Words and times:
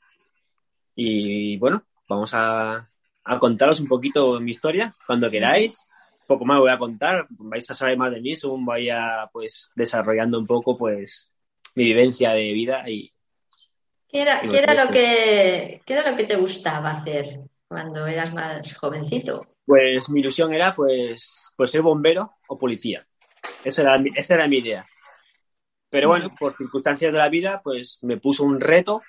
y 0.96 1.58
bueno, 1.58 1.84
vamos 2.08 2.34
a, 2.34 2.90
a 3.24 3.40
contaros 3.40 3.80
un 3.80 3.88
poquito 3.88 4.40
mi 4.40 4.52
historia 4.52 4.96
cuando 5.06 5.30
queráis. 5.30 5.90
Poco 6.28 6.46
más 6.46 6.60
voy 6.60 6.72
a 6.72 6.78
contar, 6.78 7.28
vais 7.30 7.70
a 7.70 7.76
saber 7.76 7.98
más 7.98 8.12
de 8.12 8.22
mí 8.22 8.36
según 8.36 8.66
vaya 8.66 9.30
pues 9.32 9.72
desarrollando 9.76 10.38
un 10.40 10.48
poco 10.48 10.78
pues 10.78 11.34
mi 11.76 11.86
vivencia 11.86 12.32
de 12.32 12.54
vida 12.54 12.90
y 12.90 13.10
¿Qué 14.08 14.22
era, 14.22 14.42
qué 14.42 14.60
era 14.60 14.86
lo 14.86 14.92
que, 14.92 15.82
qué 15.86 15.94
era 15.94 16.12
lo 16.12 16.16
que 16.16 16.26
te 16.26 16.36
gustaba 16.36 16.92
hacer 16.92 17.40
cuando 17.68 18.06
eras 18.06 18.32
más 18.32 18.76
jovencito? 18.78 19.54
pues 19.66 20.10
mi 20.10 20.20
ilusión 20.20 20.54
era 20.54 20.76
pues, 20.76 21.54
pues 21.56 21.72
ser 21.72 21.82
bombero 21.82 22.34
o 22.48 22.58
policía. 22.58 23.06
Esa 23.64 23.82
era, 23.82 23.96
esa 24.16 24.36
era 24.36 24.48
mi 24.48 24.58
idea. 24.58 24.86
Pero 25.90 26.10
bueno, 26.10 26.34
por 26.38 26.56
circunstancias 26.56 27.12
de 27.12 27.20
la 27.20 27.30
vida, 27.30 27.62
pues 27.64 28.00
me 28.04 28.18
puso 28.18 28.44
un 28.44 28.60
reto. 28.60 29.02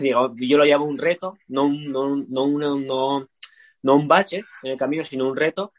Digo, 0.00 0.34
yo 0.36 0.58
lo 0.58 0.64
llamo 0.64 0.84
un 0.84 0.98
reto, 0.98 1.36
no 1.48 1.68
no, 1.68 2.16
no, 2.16 2.78
no, 2.78 3.28
no 3.82 3.94
un 3.94 4.08
bache 4.08 4.44
en 4.62 4.72
el 4.72 4.78
camino, 4.78 5.04
sino 5.04 5.28
un 5.28 5.36
reto. 5.36 5.72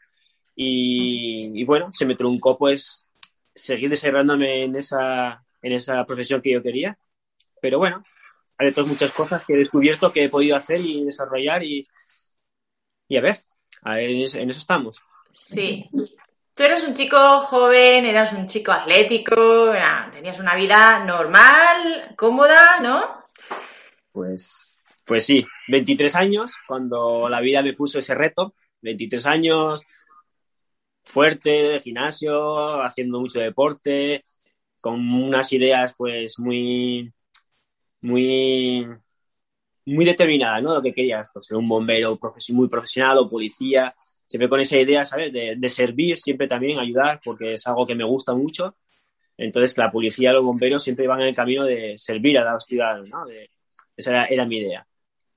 Y, 0.56 1.60
y 1.60 1.64
bueno, 1.64 1.92
se 1.92 2.06
me 2.06 2.16
truncó 2.16 2.56
pues 2.56 3.08
seguir 3.54 3.90
desarrollándome 3.90 4.62
en 4.64 4.74
esa, 4.76 5.44
en 5.62 5.72
esa 5.72 6.04
profesión 6.06 6.40
que 6.40 6.52
yo 6.52 6.62
quería. 6.62 6.98
Pero 7.60 7.78
bueno, 7.78 8.02
hay 8.58 8.68
otras 8.68 8.86
muchas 8.86 9.12
cosas 9.12 9.44
que 9.44 9.52
he 9.54 9.58
descubierto 9.58 10.12
que 10.12 10.24
he 10.24 10.28
podido 10.30 10.56
hacer 10.56 10.80
y 10.80 11.04
desarrollar 11.04 11.62
y, 11.62 11.86
y 13.08 13.16
a 13.18 13.20
ver, 13.20 13.40
a 13.82 13.94
ver, 13.94 14.10
en 14.10 14.16
eso, 14.22 14.38
en 14.38 14.50
eso 14.50 14.58
estamos. 14.58 15.02
Sí. 15.30 15.88
Tú 16.54 16.62
eras 16.62 16.84
un 16.88 16.94
chico 16.94 17.18
joven, 17.42 18.06
eras 18.06 18.32
un 18.32 18.46
chico 18.46 18.72
atlético, 18.72 19.74
era- 19.74 20.08
tenías 20.10 20.38
una 20.40 20.54
vida 20.54 21.04
normal, 21.04 22.14
cómoda, 22.16 22.80
¿no? 22.80 23.24
Pues, 24.10 24.82
pues 25.06 25.26
sí, 25.26 25.46
23 25.68 26.14
años, 26.16 26.54
cuando 26.66 27.28
la 27.28 27.40
vida 27.40 27.62
me 27.62 27.74
puso 27.74 27.98
ese 27.98 28.14
reto, 28.14 28.54
23 28.80 29.26
años, 29.26 29.84
fuerte, 31.06 31.80
gimnasio, 31.80 32.82
haciendo 32.82 33.20
mucho 33.20 33.40
deporte, 33.40 34.24
con 34.80 35.00
unas 35.12 35.52
ideas 35.52 35.94
pues 35.96 36.38
muy, 36.40 37.12
muy, 38.02 38.86
muy 39.86 40.04
determinadas, 40.04 40.62
¿no? 40.62 40.74
Lo 40.74 40.82
que 40.82 40.92
querías, 40.92 41.28
pues 41.32 41.46
ser 41.46 41.56
un 41.56 41.68
bombero 41.68 42.18
profes- 42.18 42.52
muy 42.52 42.68
profesional 42.68 43.18
o 43.18 43.30
policía, 43.30 43.94
siempre 44.26 44.48
con 44.48 44.60
esa 44.60 44.78
idea, 44.78 45.04
¿sabes? 45.04 45.32
De, 45.32 45.54
de 45.56 45.68
servir, 45.68 46.16
siempre 46.16 46.48
también 46.48 46.78
ayudar, 46.78 47.20
porque 47.24 47.54
es 47.54 47.66
algo 47.66 47.86
que 47.86 47.94
me 47.94 48.04
gusta 48.04 48.34
mucho. 48.34 48.76
Entonces, 49.36 49.76
la 49.78 49.90
policía 49.92 50.32
los 50.32 50.44
bomberos 50.44 50.82
siempre 50.84 51.06
van 51.08 51.22
en 51.22 51.28
el 51.28 51.34
camino 51.34 51.64
de 51.64 51.94
servir 51.98 52.38
a 52.38 52.52
los 52.52 52.64
ciudadanos, 52.64 53.08
¿no? 53.10 53.26
De- 53.26 53.50
esa 53.96 54.10
era, 54.12 54.26
era 54.26 54.46
mi 54.46 54.58
idea. 54.58 54.86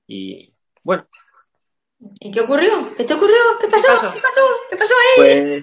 Y 0.08 0.52
bueno, 0.84 1.06
¿Y 2.20 2.30
qué 2.32 2.40
ocurrió? 2.40 2.94
¿Qué 2.96 3.04
te 3.04 3.14
ocurrió? 3.14 3.36
¿Qué 3.60 3.68
pasó? 3.68 3.88
¿Qué 3.88 3.92
pasó? 3.92 4.12
¿Qué 4.14 4.20
pasó? 4.20 4.40
¿Qué 4.70 4.76
pasó 4.76 4.94
ahí? 4.94 5.16
pues, 5.16 5.62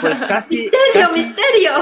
pues 0.00 0.18
casi, 0.28 0.56
misterio, 0.62 0.92
casi- 0.92 1.14
misterio. 1.18 1.72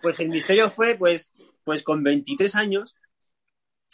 pues 0.00 0.20
el 0.20 0.28
misterio 0.30 0.70
fue, 0.70 0.94
pues, 0.98 1.32
pues 1.64 1.82
con 1.82 2.02
23 2.02 2.54
años, 2.56 2.96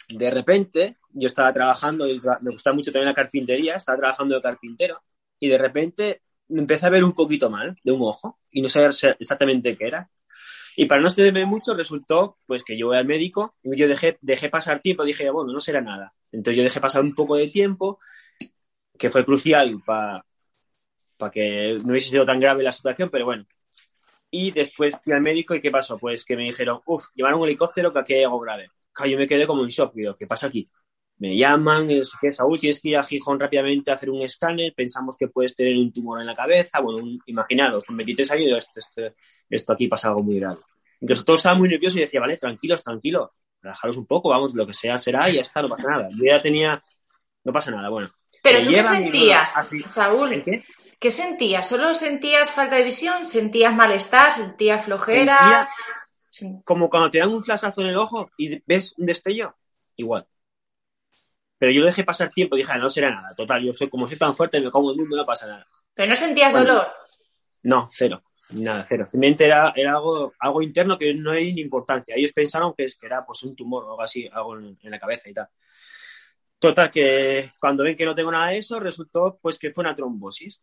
de 0.07 0.31
repente, 0.31 0.97
yo 1.11 1.27
estaba 1.27 1.51
trabajando, 1.51 2.07
y 2.07 2.19
me 2.41 2.51
gustaba 2.51 2.75
mucho 2.75 2.91
también 2.91 3.07
la 3.09 3.13
carpintería, 3.13 3.75
estaba 3.75 3.97
trabajando 3.97 4.35
de 4.35 4.41
carpintero, 4.41 5.01
y 5.39 5.49
de 5.49 5.57
repente 5.57 6.21
me 6.47 6.61
empecé 6.61 6.85
a 6.87 6.89
ver 6.89 7.03
un 7.03 7.13
poquito 7.13 7.49
mal, 7.49 7.77
de 7.83 7.91
un 7.91 8.01
ojo, 8.01 8.39
y 8.51 8.61
no 8.61 8.69
sabía 8.69 8.89
exactamente 9.19 9.77
qué 9.77 9.85
era. 9.87 10.09
Y 10.75 10.85
para 10.85 11.01
no 11.01 11.07
extenderme 11.07 11.45
mucho, 11.45 11.75
resultó 11.75 12.37
pues 12.47 12.63
que 12.63 12.77
yo 12.77 12.87
voy 12.87 12.97
al 12.97 13.05
médico, 13.05 13.55
y 13.63 13.77
yo 13.77 13.87
dejé, 13.87 14.17
dejé 14.21 14.49
pasar 14.49 14.81
tiempo, 14.81 15.03
dije, 15.03 15.29
bueno, 15.29 15.51
no 15.51 15.59
será 15.59 15.81
nada. 15.81 16.13
Entonces 16.31 16.57
yo 16.57 16.63
dejé 16.63 16.79
pasar 16.79 17.01
un 17.03 17.13
poco 17.13 17.35
de 17.35 17.49
tiempo, 17.49 17.99
que 18.99 19.09
fue 19.09 19.25
crucial 19.25 19.81
para 19.85 20.23
que 21.31 21.77
no 21.83 21.91
hubiese 21.91 22.09
sido 22.09 22.25
tan 22.25 22.39
grave 22.39 22.63
la 22.63 22.71
situación, 22.71 23.09
pero 23.11 23.25
bueno. 23.25 23.45
Y 24.31 24.51
después 24.51 24.95
fui 25.03 25.13
al 25.13 25.21
médico 25.21 25.55
y 25.55 25.61
¿qué 25.61 25.71
pasó? 25.71 25.97
Pues 25.97 26.25
que 26.25 26.35
me 26.37 26.43
dijeron, 26.45 26.81
uff, 26.87 27.05
llevaron 27.15 27.41
un 27.41 27.47
helicóptero 27.47 27.93
que 27.93 27.99
aquí 27.99 28.13
hay 28.15 28.23
algo 28.23 28.39
grave. 28.39 28.69
Yo 29.07 29.17
me 29.17 29.27
quedé 29.27 29.47
como 29.47 29.63
en 29.63 29.69
shock, 29.69 29.93
digo, 29.95 30.15
¿qué 30.15 30.27
pasa 30.27 30.47
aquí? 30.47 30.69
Me 31.19 31.37
llaman, 31.37 31.89
es 31.91 32.13
que 32.21 32.31
Saúl, 32.33 32.59
tienes 32.59 32.81
que 32.81 32.89
ir 32.89 32.97
a 32.97 33.03
Gijón 33.03 33.39
rápidamente 33.39 33.91
a 33.91 33.95
hacer 33.95 34.09
un 34.09 34.21
escáner, 34.21 34.73
pensamos 34.75 35.17
que 35.17 35.27
puedes 35.29 35.55
tener 35.55 35.77
un 35.77 35.91
tumor 35.93 36.21
en 36.21 36.27
la 36.27 36.35
cabeza, 36.35 36.81
bueno, 36.81 37.03
un- 37.03 37.19
imaginaros, 37.27 37.85
con 37.85 37.97
23 37.97 38.31
años, 38.31 38.57
esto, 38.57 38.79
esto, 38.79 39.15
esto 39.49 39.73
aquí 39.73 39.87
pasa 39.87 40.09
algo 40.09 40.23
muy 40.23 40.39
grave. 40.39 40.59
Entonces 41.01 41.25
todos 41.25 41.39
estaban 41.39 41.59
muy 41.59 41.69
nerviosos 41.69 41.97
y 41.97 42.01
decía, 42.01 42.21
vale, 42.21 42.37
tranquilos, 42.37 42.83
tranquilos, 42.83 43.29
relajaros 43.61 43.97
un 43.97 44.05
poco, 44.07 44.29
vamos, 44.29 44.53
lo 44.55 44.67
que 44.67 44.73
sea 44.73 44.97
será 44.97 45.29
y 45.29 45.35
ya 45.35 45.41
está, 45.41 45.61
no 45.61 45.69
pasa 45.69 45.87
nada. 45.89 46.09
Yo 46.11 46.25
ya 46.25 46.41
tenía, 46.41 46.83
no 47.45 47.53
pasa 47.53 47.71
nada, 47.71 47.89
bueno. 47.89 48.09
Pero 48.41 48.63
tú 48.63 48.71
qué 48.71 48.83
sentías, 48.83 49.55
así- 49.55 49.81
Saúl. 49.81 50.43
¿qué 50.99 51.11
sentías? 51.11 51.67
¿Solo 51.67 51.93
sentías 51.93 52.51
falta 52.51 52.75
de 52.75 52.83
visión? 52.83 53.25
¿Sentías 53.25 53.73
malestar? 53.73 54.31
¿Sentías 54.31 54.85
flojera? 54.85 55.69
Como 56.63 56.89
cuando 56.89 57.09
te 57.09 57.19
dan 57.19 57.29
un 57.29 57.43
flashazo 57.43 57.81
en 57.81 57.87
el 57.87 57.97
ojo 57.97 58.31
y 58.37 58.61
ves 58.65 58.93
un 58.97 59.05
destello. 59.05 59.55
igual. 59.97 60.25
Pero 61.57 61.73
yo 61.73 61.83
dejé 61.83 62.05
pasar 62.05 62.31
tiempo 62.31 62.55
y 62.55 62.59
dije, 62.59 62.71
ah, 62.73 62.77
no 62.77 62.87
será 62.87 63.11
nada. 63.11 63.35
Total, 63.35 63.61
yo 63.61 63.73
soy 63.73 63.89
como 63.89 64.07
soy 64.07 64.17
tan 64.17 64.33
fuerte, 64.33 64.61
me 64.61 64.71
como 64.71 64.91
el 64.91 64.97
mundo, 64.97 65.17
no 65.17 65.25
pasa 65.25 65.45
nada. 65.45 65.67
¿Pero 65.93 66.09
no 66.09 66.15
sentías 66.15 66.53
dolor? 66.53 66.87
No, 67.63 67.89
cero. 67.91 68.23
Nada, 68.51 68.85
cero. 68.87 69.07
Simplemente 69.11 69.45
era, 69.45 69.73
era 69.75 69.91
algo, 69.91 70.31
algo 70.39 70.61
interno 70.61 70.97
que 70.97 71.13
no 71.13 71.31
hay 71.31 71.53
ni 71.53 71.61
importancia. 71.61 72.15
Ellos 72.15 72.31
pensaron 72.31 72.73
que 72.73 72.87
era 73.01 73.21
pues 73.25 73.43
un 73.43 73.55
tumor 73.55 73.83
o 73.83 73.89
algo 73.91 74.01
así, 74.01 74.27
algo 74.31 74.57
en, 74.57 74.77
la 74.83 74.97
cabeza 74.97 75.29
y 75.29 75.33
tal. 75.33 75.49
Total, 76.59 76.91
que 76.91 77.51
cuando 77.59 77.83
ven 77.83 77.95
que 77.95 78.05
no 78.05 78.13
tengo 78.13 78.31
nada 78.31 78.49
de 78.49 78.57
eso, 78.57 78.79
resultó 78.79 79.39
pues 79.41 79.57
que 79.57 79.71
fue 79.71 79.83
una 79.83 79.95
trombosis. 79.95 80.61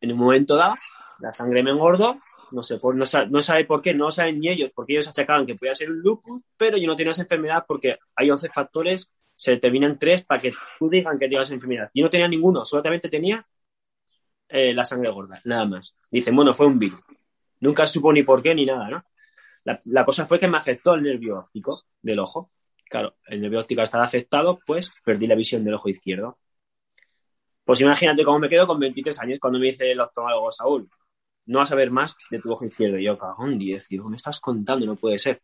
En 0.00 0.12
un 0.12 0.18
momento 0.18 0.56
dado, 0.56 0.76
la 1.20 1.32
sangre 1.32 1.62
me 1.62 1.70
engordó, 1.70 2.18
no 2.52 2.62
sé, 2.62 2.78
por, 2.78 2.94
no, 2.94 3.04
no 3.30 3.40
sabe 3.42 3.64
por 3.66 3.82
qué, 3.82 3.94
no 3.94 4.10
saben 4.10 4.40
ni 4.40 4.48
ellos, 4.48 4.72
porque 4.74 4.94
ellos 4.94 5.08
achacaban 5.08 5.46
que 5.46 5.56
podía 5.56 5.74
ser 5.74 5.90
un 5.90 6.00
lupus, 6.00 6.42
pero 6.56 6.78
yo 6.78 6.86
no 6.86 6.96
tenía 6.96 7.12
esa 7.12 7.22
enfermedad 7.22 7.64
porque 7.68 7.98
hay 8.16 8.30
11 8.30 8.48
factores, 8.48 9.12
se 9.34 9.52
determinan 9.52 9.98
tres 9.98 10.22
para 10.22 10.40
que 10.40 10.52
tú 10.78 10.88
digan 10.88 11.18
que 11.18 11.28
tienes 11.28 11.50
enfermedad. 11.50 11.90
Yo 11.94 12.04
no 12.04 12.10
tenía 12.10 12.28
ninguno, 12.28 12.64
solamente 12.64 13.08
tenía 13.08 13.46
eh, 14.48 14.74
la 14.74 14.84
sangre 14.84 15.10
gorda, 15.10 15.40
nada 15.44 15.64
más. 15.64 15.94
Dicen, 16.10 16.34
bueno, 16.34 16.52
fue 16.52 16.66
un 16.66 16.78
virus. 16.78 17.00
Nunca 17.60 17.86
supo 17.86 18.12
ni 18.12 18.22
por 18.22 18.42
qué 18.42 18.54
ni 18.54 18.66
nada, 18.66 18.88
¿no? 18.88 19.04
La, 19.64 20.04
cosa 20.04 20.26
fue 20.26 20.38
que 20.38 20.48
me 20.48 20.56
afectó 20.56 20.94
el 20.94 21.02
nervio 21.02 21.38
óptico 21.38 21.84
del 22.02 22.18
ojo. 22.18 22.50
Claro, 22.90 23.14
el 23.26 23.40
nervio 23.40 23.60
óptico 23.60 23.82
estaba 23.82 24.02
afectado, 24.02 24.58
pues 24.66 24.92
perdí 25.04 25.28
la 25.28 25.36
visión 25.36 25.62
del 25.62 25.74
ojo 25.74 25.88
izquierdo. 25.88 26.38
Pues 27.64 27.80
imagínate 27.80 28.24
cómo 28.24 28.40
me 28.40 28.48
quedo 28.48 28.66
con 28.66 28.80
23 28.80 29.16
años 29.20 29.38
cuando 29.38 29.60
me 29.60 29.66
dice 29.66 29.92
el 29.92 30.00
oftalmólogo 30.00 30.50
Saúl, 30.50 30.90
no 31.46 31.60
vas 31.60 31.70
a 31.70 31.76
ver 31.76 31.92
más 31.92 32.16
de 32.32 32.40
tu 32.40 32.52
ojo 32.52 32.64
izquierdo. 32.64 32.98
Y 32.98 33.04
yo, 33.04 33.16
cagón, 33.16 33.60
10, 33.60 33.88
digo, 33.90 34.08
me 34.08 34.16
estás 34.16 34.40
contando? 34.40 34.86
No 34.86 34.96
puede 34.96 35.20
ser. 35.20 35.40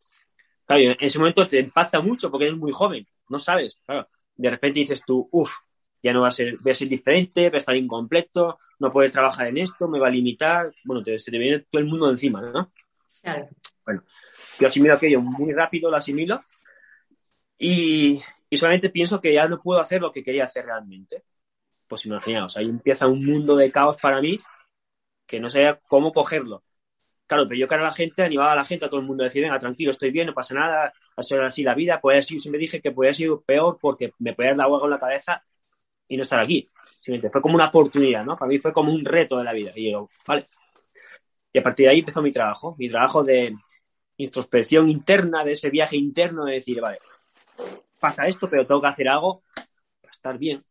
Claro, 0.64 0.82
en 0.82 0.96
ese 0.98 1.20
momento 1.20 1.46
te 1.46 1.60
impacta 1.60 2.00
mucho 2.00 2.32
porque 2.32 2.46
eres 2.46 2.58
muy 2.58 2.72
joven, 2.72 3.06
no 3.28 3.38
sabes. 3.38 3.80
Claro, 3.86 4.08
de 4.34 4.50
repente 4.50 4.80
dices 4.80 5.04
tú, 5.06 5.28
uff, 5.30 5.54
ya 6.02 6.12
no 6.12 6.22
va 6.22 6.28
a 6.28 6.32
ser, 6.32 6.58
voy 6.58 6.72
a 6.72 6.74
ser 6.74 6.88
diferente, 6.88 7.48
va 7.48 7.54
a 7.54 7.58
estar 7.58 7.76
incompleto, 7.76 8.58
no 8.80 8.90
puedes 8.90 9.12
trabajar 9.12 9.46
en 9.46 9.58
esto, 9.58 9.86
me 9.86 10.00
va 10.00 10.08
a 10.08 10.10
limitar, 10.10 10.74
bueno, 10.82 11.00
te, 11.00 11.16
se 11.20 11.30
te 11.30 11.38
viene 11.38 11.64
todo 11.70 11.80
el 11.80 11.86
mundo 11.86 12.10
encima, 12.10 12.42
¿no? 12.42 12.72
Claro. 13.22 13.48
Bueno, 13.84 14.02
yo 14.58 14.66
asimilo 14.66 14.94
aquello 14.94 15.20
muy 15.20 15.52
rápido, 15.52 15.92
lo 15.92 15.96
asimilo 15.96 16.42
y, 17.58 18.20
y 18.50 18.56
solamente 18.56 18.90
pienso 18.90 19.20
que 19.20 19.32
ya 19.32 19.48
no 19.48 19.60
puedo 19.60 19.80
hacer 19.80 20.00
lo 20.00 20.12
que 20.12 20.22
quería 20.22 20.44
hacer 20.44 20.66
realmente. 20.66 21.24
Pues 21.88 22.04
imaginaos, 22.06 22.56
ahí 22.56 22.68
empieza 22.68 23.06
un 23.06 23.24
mundo 23.24 23.56
de 23.56 23.70
caos 23.70 23.96
para 24.00 24.20
mí 24.20 24.40
que 25.26 25.40
no 25.40 25.50
sabía 25.50 25.80
cómo 25.88 26.12
cogerlo. 26.12 26.62
Claro, 27.26 27.44
pero 27.48 27.58
yo 27.58 27.66
que 27.66 27.74
a 27.74 27.78
la 27.78 27.92
gente, 27.92 28.22
animaba 28.22 28.52
a 28.52 28.56
la 28.56 28.64
gente, 28.64 28.84
a 28.84 28.88
todo 28.88 29.00
el 29.00 29.06
mundo, 29.06 29.24
a 29.24 29.26
decir, 29.26 29.42
venga, 29.42 29.58
tranquilo, 29.58 29.90
estoy 29.90 30.12
bien, 30.12 30.28
no 30.28 30.34
pasa 30.34 30.54
nada, 30.54 30.92
a 31.16 31.22
ser 31.22 31.42
así 31.42 31.64
la 31.64 31.74
vida, 31.74 32.00
pues 32.00 32.24
así, 32.24 32.38
siempre 32.38 32.60
dije 32.60 32.80
que 32.80 32.92
podía 32.92 33.12
ser 33.12 33.30
peor 33.44 33.78
porque 33.80 34.12
me 34.20 34.32
podía 34.32 34.52
dar 34.54 34.62
agua 34.62 34.80
con 34.80 34.90
la 34.90 34.98
cabeza 34.98 35.42
y 36.08 36.16
no 36.16 36.22
estar 36.22 36.40
aquí. 36.40 36.66
Fue 37.30 37.42
como 37.42 37.56
una 37.56 37.66
oportunidad, 37.66 38.24
¿no? 38.24 38.36
Para 38.36 38.48
mí 38.48 38.58
fue 38.58 38.72
como 38.72 38.92
un 38.92 39.04
reto 39.04 39.38
de 39.38 39.44
la 39.44 39.52
vida. 39.52 39.72
Y 39.74 39.92
yo, 39.92 40.08
vale. 40.26 40.46
Y 41.52 41.58
a 41.58 41.62
partir 41.62 41.86
de 41.86 41.92
ahí 41.92 41.98
empezó 42.00 42.22
mi 42.22 42.32
trabajo, 42.32 42.76
mi 42.78 42.88
trabajo 42.88 43.24
de 43.24 43.54
introspección 44.18 44.88
interna, 44.88 45.44
de 45.44 45.52
ese 45.52 45.70
viaje 45.70 45.96
interno, 45.96 46.44
de 46.44 46.54
decir, 46.54 46.80
vale, 46.80 46.98
pasa 47.98 48.26
esto, 48.26 48.48
pero 48.48 48.66
tengo 48.66 48.80
que 48.80 48.88
hacer 48.88 49.08
algo 49.08 49.42
para 50.00 50.10
estar 50.10 50.38
bien. 50.38 50.62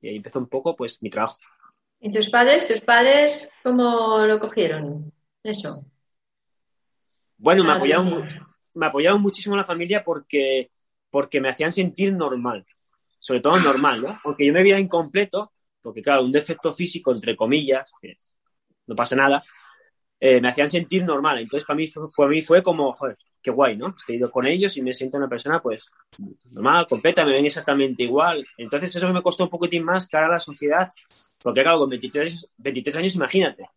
Y 0.00 0.08
ahí 0.08 0.16
empezó 0.16 0.38
un 0.38 0.48
poco, 0.48 0.74
pues, 0.74 1.02
mi 1.02 1.10
trabajo. 1.10 1.38
¿Y 2.00 2.10
tus 2.10 2.28
padres, 2.30 2.66
tus 2.66 2.80
padres, 2.80 3.50
cómo 3.62 4.26
lo 4.26 4.40
cogieron? 4.40 5.12
Eso. 5.42 5.80
Bueno, 7.36 7.64
me 7.64 7.72
apoyaron, 7.72 8.24
me 8.74 8.86
apoyaron 8.86 9.20
muchísimo 9.20 9.56
la 9.56 9.64
familia 9.64 10.02
porque, 10.04 10.70
porque 11.10 11.40
me 11.40 11.48
hacían 11.48 11.72
sentir 11.72 12.12
normal 12.12 12.66
sobre 13.22 13.40
todo 13.40 13.58
normal, 13.60 14.02
¿no? 14.02 14.20
Aunque 14.24 14.44
yo 14.44 14.52
me 14.52 14.64
veía 14.64 14.80
incompleto, 14.80 15.52
porque 15.80 16.02
claro, 16.02 16.24
un 16.24 16.32
defecto 16.32 16.74
físico, 16.74 17.12
entre 17.12 17.36
comillas, 17.36 17.88
no 18.88 18.96
pasa 18.96 19.14
nada, 19.14 19.44
eh, 20.24 20.40
me 20.40 20.50
hacían 20.50 20.68
sentir 20.68 21.02
normal. 21.02 21.40
Entonces, 21.40 21.66
para 21.66 21.76
mí 21.76 21.88
fue, 21.88 22.28
mí 22.28 22.42
fue 22.42 22.62
como, 22.62 22.92
joder, 22.92 23.16
qué 23.42 23.50
guay, 23.50 23.76
¿no? 23.76 23.88
Estoy 23.88 24.18
ido 24.18 24.30
con 24.30 24.46
ellos 24.46 24.76
y 24.76 24.82
me 24.82 24.94
siento 24.94 25.16
una 25.16 25.28
persona, 25.28 25.60
pues, 25.60 25.90
normal, 26.52 26.86
completa, 26.88 27.24
me 27.24 27.32
ven 27.32 27.46
exactamente 27.46 28.04
igual. 28.04 28.46
Entonces, 28.56 28.94
eso 28.94 29.12
me 29.12 29.20
costó 29.20 29.42
un 29.42 29.50
poquitín 29.50 29.82
más 29.82 30.06
cara 30.06 30.26
a 30.26 30.30
la 30.30 30.38
sociedad, 30.38 30.92
porque 31.42 31.62
claro, 31.62 31.80
con 31.80 31.88
23, 31.88 32.52
23 32.56 32.96
años, 32.98 33.16
imagínate, 33.16 33.68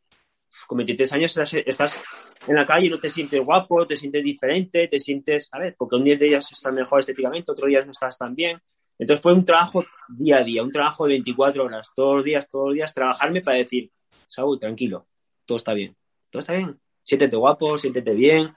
con 0.67 0.77
23 0.77 1.13
años 1.13 1.35
estás, 1.35 1.99
en 2.45 2.55
la 2.55 2.67
calle 2.67 2.85
y 2.85 2.89
no 2.91 2.99
te 2.99 3.09
sientes 3.09 3.43
guapo, 3.43 3.87
te 3.87 3.97
sientes 3.97 4.23
diferente, 4.23 4.87
te 4.87 4.99
sientes, 4.99 5.49
a 5.51 5.57
ver, 5.57 5.73
porque 5.75 5.95
un 5.95 6.03
día 6.03 6.15
de 6.15 6.27
ellas 6.27 6.51
estás 6.51 6.71
mejor 6.71 6.99
estéticamente, 6.99 7.51
otro 7.51 7.65
día 7.67 7.83
no 7.83 7.89
estás 7.89 8.19
tan 8.19 8.35
bien. 8.35 8.61
Entonces 8.99 9.23
fue 9.23 9.33
un 9.33 9.43
trabajo 9.43 9.83
día 10.09 10.37
a 10.37 10.43
día, 10.43 10.61
un 10.61 10.71
trabajo 10.71 11.07
de 11.07 11.13
24 11.13 11.65
horas, 11.65 11.91
todos 11.95 12.17
los 12.17 12.23
días, 12.23 12.47
todos 12.51 12.67
los 12.67 12.75
días, 12.75 12.93
trabajarme 12.93 13.41
para 13.41 13.57
decir, 13.57 13.89
Saúl, 14.27 14.59
tranquilo, 14.59 15.07
todo 15.45 15.57
está 15.57 15.73
bien, 15.73 15.95
todo 16.35 16.41
está 16.41 16.53
bien, 16.53 16.79
siéntete 17.01 17.35
guapo, 17.35 17.77
siéntete 17.77 18.13
bien. 18.13 18.53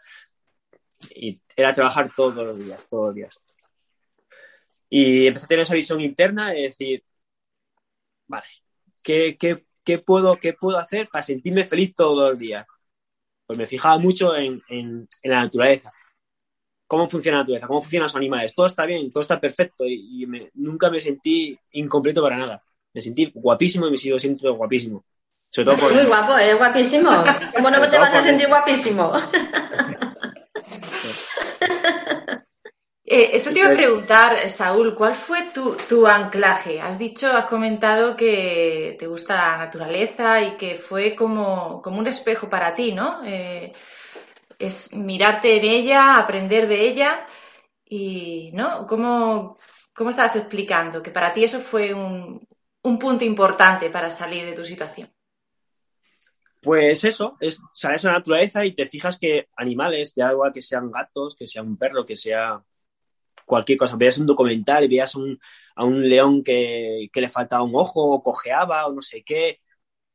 Y 1.15 1.41
era 1.55 1.73
trabajar 1.73 2.11
todos 2.15 2.35
los 2.35 2.59
días, 2.59 2.85
todos 2.89 3.07
los 3.07 3.15
días. 3.15 3.41
Y 4.91 5.27
empecé 5.29 5.45
a 5.45 5.49
tener 5.49 5.63
esa 5.63 5.75
visión 5.75 6.01
interna 6.01 6.51
de 6.51 6.63
decir, 6.63 7.05
vale, 8.27 8.47
¿qué, 9.03 9.39
qué, 9.39 9.99
puedo, 9.99 10.37
qué 10.39 10.55
puedo 10.55 10.79
hacer 10.79 11.09
para 11.09 11.23
sentirme 11.23 11.65
feliz 11.65 11.95
todos 11.95 12.31
los 12.31 12.39
días? 12.39 12.67
Pues 13.47 13.59
me 13.59 13.67
fijaba 13.67 13.99
mucho 13.99 14.35
en 14.37 14.63
la 15.23 15.37
naturaleza 15.37 15.93
cómo 16.89 17.09
funciona 17.09 17.37
la 17.37 17.43
naturaleza, 17.43 17.69
cómo 17.69 17.83
funcionan 17.83 18.05
los 18.07 18.17
animales. 18.17 18.55
Todo 18.55 18.67
está 18.67 18.85
bien, 18.87 19.13
todo 19.13 19.21
está 19.21 19.39
perfecto 19.39 19.85
y, 19.87 20.27
nunca 20.55 20.91
me 20.91 20.99
sentí 20.99 21.57
incompleto 21.73 22.23
para 22.23 22.39
nada. 22.39 22.65
Me 22.93 23.01
sentí 23.01 23.31
guapísimo 23.33 23.87
y 23.87 23.91
me 23.93 23.99
sigo 23.99 24.19
siendo 24.19 24.55
guapísimo. 24.55 25.05
Sobre 25.51 25.67
todo 25.67 25.77
por... 25.77 25.95
Muy 25.95 26.05
guapo, 26.05 26.37
eres 26.37 26.59
guapísimo. 26.59 27.11
¿Cómo 27.55 27.71
no 27.71 27.89
te 27.89 27.99
vas 27.99 28.15
a 28.15 28.23
sentir 28.23 28.49
guapísimo? 28.49 29.13
Eh, 33.11 33.31
eso 33.33 33.55
te 33.55 33.61
iba 33.61 33.71
a 33.71 33.75
preguntar, 33.75 34.51
Saúl, 34.51 34.95
¿cuál 34.95 35.15
fue 35.15 35.49
tu, 35.89 36.07
anclaje? 36.07 36.79
Has 36.79 36.99
dicho, 36.99 37.35
has 37.35 37.47
comentado 37.47 38.15
que 38.15 38.97
te 38.99 39.07
gusta 39.07 39.35
la 39.35 39.57
naturaleza 39.57 40.43
y 40.43 40.59
que 40.59 40.75
fue 40.75 41.17
como, 41.17 41.81
como 41.81 42.01
un 42.01 42.07
espejo 42.07 42.51
para 42.51 42.75
ti, 42.75 42.93
¿no? 42.93 43.23
Eh, 43.25 43.73
es 44.59 44.95
mirarte 44.95 45.57
en 45.57 45.65
ella, 45.65 46.19
aprender 46.19 46.69
de 46.69 46.87
ella 46.87 47.27
y, 47.83 48.51
¿no? 48.53 48.87
¿Cómo, 48.87 49.57
cómo 49.95 50.11
estabas 50.11 50.37
explicando 50.37 51.03
que 51.03 51.11
para 51.11 51.33
ti 51.33 51.45
eso 51.45 51.61
fue 51.61 51.95
un, 51.95 52.47
punto 52.83 53.25
importante 53.25 53.91
para 53.91 54.11
salir 54.11 54.45
de 54.45 54.53
tu 54.53 54.65
situación? 54.65 55.11
Pues 56.61 57.05
eso, 57.05 57.37
es 57.41 57.61
sales 57.73 58.05
a 58.05 58.09
la 58.09 58.19
naturaleza 58.19 58.65
y 58.65 58.75
te 58.75 58.87
fijas 58.87 59.19
que 59.19 59.49
animales, 59.57 60.13
ya 60.17 60.33
igual 60.33 60.53
que 60.53 60.61
sean 60.61 60.91
gatos, 60.91 61.37
que 61.37 61.47
sea 61.47 61.63
un 61.63 61.77
perro, 61.77 62.05
que 62.05 62.17
sea 62.17 62.63
cualquier 63.47 63.79
cosa, 63.79 63.97
veas 63.97 64.19
un 64.19 64.27
documental 64.27 64.85
y 64.85 64.89
veas 64.89 65.15
a 65.77 65.85
un 65.85 66.09
león 66.09 66.43
que, 66.45 67.09
que, 67.13 67.21
le 67.21 67.29
faltaba 67.29 67.63
un 67.63 67.75
ojo 67.75 68.03
o 68.05 68.23
cojeaba 68.23 68.87
o 68.87 68.93
no 68.93 69.03
sé 69.03 69.23
qué, 69.25 69.61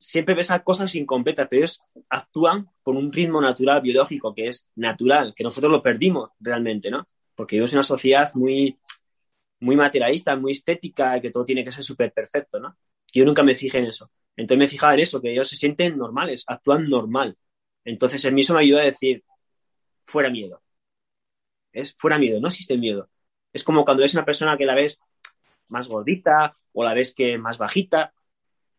siempre 0.03 0.35
ves 0.35 0.51
cosas 0.63 0.93
incompletas, 0.95 1.47
pero 1.49 1.61
ellos 1.61 1.83
actúan 2.09 2.69
con 2.81 2.97
un 2.97 3.11
ritmo 3.11 3.39
natural, 3.41 3.81
biológico, 3.81 4.33
que 4.35 4.49
es 4.49 4.67
natural, 4.75 5.33
que 5.35 5.43
nosotros 5.43 5.71
lo 5.71 5.81
perdimos 5.81 6.31
realmente, 6.39 6.91
¿no? 6.91 7.07
Porque 7.35 7.55
vivimos 7.55 7.71
en 7.73 7.77
una 7.77 7.83
sociedad 7.83 8.29
muy, 8.35 8.77
muy 9.61 9.75
materialista, 9.75 10.35
muy 10.35 10.51
estética, 10.51 11.21
que 11.21 11.31
todo 11.31 11.45
tiene 11.45 11.63
que 11.63 11.71
ser 11.71 11.83
súper 11.83 12.11
perfecto, 12.11 12.59
¿no? 12.59 12.77
Yo 13.13 13.25
nunca 13.25 13.43
me 13.43 13.55
fijé 13.55 13.77
en 13.77 13.85
eso. 13.85 14.11
Entonces 14.35 14.59
me 14.59 14.67
fijaba 14.67 14.93
en 14.95 15.01
eso, 15.01 15.21
que 15.21 15.31
ellos 15.31 15.47
se 15.47 15.55
sienten 15.55 15.97
normales, 15.97 16.43
actúan 16.47 16.89
normal. 16.89 17.37
Entonces 17.85 18.25
el 18.25 18.33
mismo 18.33 18.55
me 18.55 18.63
ayudó 18.63 18.79
a 18.79 18.83
decir, 18.83 19.23
fuera 20.03 20.29
miedo. 20.29 20.61
Es 21.71 21.95
fuera 21.95 22.17
miedo, 22.17 22.39
no 22.39 22.47
existe 22.47 22.77
miedo. 22.77 23.09
Es 23.51 23.63
como 23.63 23.85
cuando 23.85 24.01
ves 24.01 24.13
una 24.15 24.25
persona 24.25 24.57
que 24.57 24.65
la 24.65 24.75
ves 24.75 24.99
más 25.67 25.87
gordita 25.87 26.57
o 26.73 26.83
la 26.83 26.93
ves 26.93 27.13
que 27.13 27.37
más 27.37 27.57
bajita, 27.57 28.13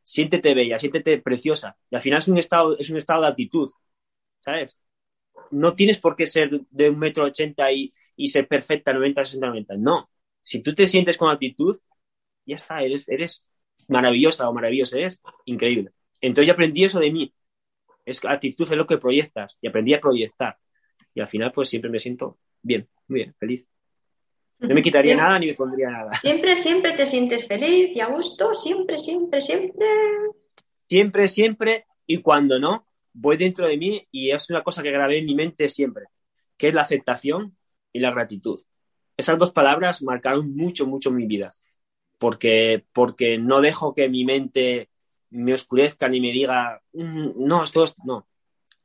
siéntete 0.02 0.54
bella, 0.54 0.78
siéntete 0.78 1.18
preciosa. 1.20 1.76
Y 1.90 1.96
al 1.96 2.02
final 2.02 2.18
es 2.18 2.28
un 2.28 2.38
estado, 2.38 2.76
es 2.78 2.90
un 2.90 2.98
estado 2.98 3.22
de 3.22 3.28
actitud, 3.28 3.70
¿sabes? 4.40 4.76
No 5.50 5.74
tienes 5.74 5.98
por 5.98 6.16
qué 6.16 6.26
ser 6.26 6.50
de 6.70 6.90
un 6.90 6.98
metro 6.98 7.24
ochenta 7.24 7.70
y, 7.72 7.92
ser 8.26 8.48
perfecta 8.48 8.92
90, 8.92 9.24
60, 9.24 9.46
90. 9.46 9.76
No. 9.76 10.10
Si 10.40 10.62
tú 10.62 10.74
te 10.74 10.86
sientes 10.86 11.18
con 11.18 11.30
actitud, 11.30 11.78
ya 12.46 12.56
está, 12.56 12.82
eres 12.82 13.46
maravillosa 13.88 14.48
o 14.48 14.54
maravilloso, 14.54 14.96
eres 14.96 15.20
increíble. 15.44 15.90
Entonces 16.20 16.46
yo 16.46 16.52
aprendí 16.52 16.84
eso 16.84 17.00
de 17.00 17.10
mí. 17.10 17.34
Es 18.04 18.24
actitud 18.24 18.70
es 18.70 18.76
lo 18.76 18.86
que 18.86 18.98
proyectas 18.98 19.56
y 19.60 19.68
aprendí 19.68 19.94
a 19.94 20.00
proyectar. 20.00 20.56
Y 21.14 21.20
al 21.20 21.28
final 21.28 21.52
pues 21.52 21.68
siempre 21.68 21.90
me 21.90 22.00
siento 22.00 22.38
bien, 22.62 22.88
muy 23.08 23.20
bien, 23.20 23.34
feliz. 23.38 23.66
No 24.58 24.74
me 24.74 24.82
quitaría 24.82 25.16
nada 25.16 25.38
ni 25.38 25.46
me 25.46 25.54
pondría 25.54 25.90
nada. 25.90 26.12
Siempre, 26.14 26.56
siempre 26.56 26.92
te 26.92 27.06
sientes 27.06 27.46
feliz 27.46 27.94
y 27.94 28.00
a 28.00 28.06
gusto, 28.06 28.54
siempre, 28.54 28.98
siempre, 28.98 29.40
siempre. 29.40 29.86
Siempre, 30.88 31.28
siempre. 31.28 31.86
Y 32.06 32.22
cuando 32.22 32.58
no, 32.58 32.86
voy 33.12 33.36
dentro 33.36 33.66
de 33.66 33.76
mí 33.76 34.06
y 34.10 34.30
es 34.30 34.50
una 34.50 34.62
cosa 34.62 34.82
que 34.82 34.90
grabé 34.90 35.18
en 35.18 35.26
mi 35.26 35.34
mente 35.34 35.68
siempre, 35.68 36.04
que 36.56 36.68
es 36.68 36.74
la 36.74 36.82
aceptación 36.82 37.56
y 37.92 38.00
la 38.00 38.10
gratitud. 38.10 38.60
esas 39.16 39.38
dos 39.38 39.52
palabras 39.52 40.02
marcaron 40.02 40.56
mucho, 40.56 40.86
mucho 40.86 41.10
mi 41.10 41.26
vida. 41.26 41.54
Porque, 42.18 42.84
porque 42.92 43.38
no 43.38 43.60
dejo 43.60 43.94
que 43.94 44.08
mi 44.08 44.24
mente 44.24 44.88
me 45.30 45.52
oscurezca 45.52 46.08
ni 46.08 46.20
me 46.20 46.30
diga, 46.30 46.80
mm, 46.92 47.32
no, 47.36 47.64
esto 47.64 47.84
es, 47.84 47.96
no. 48.04 48.26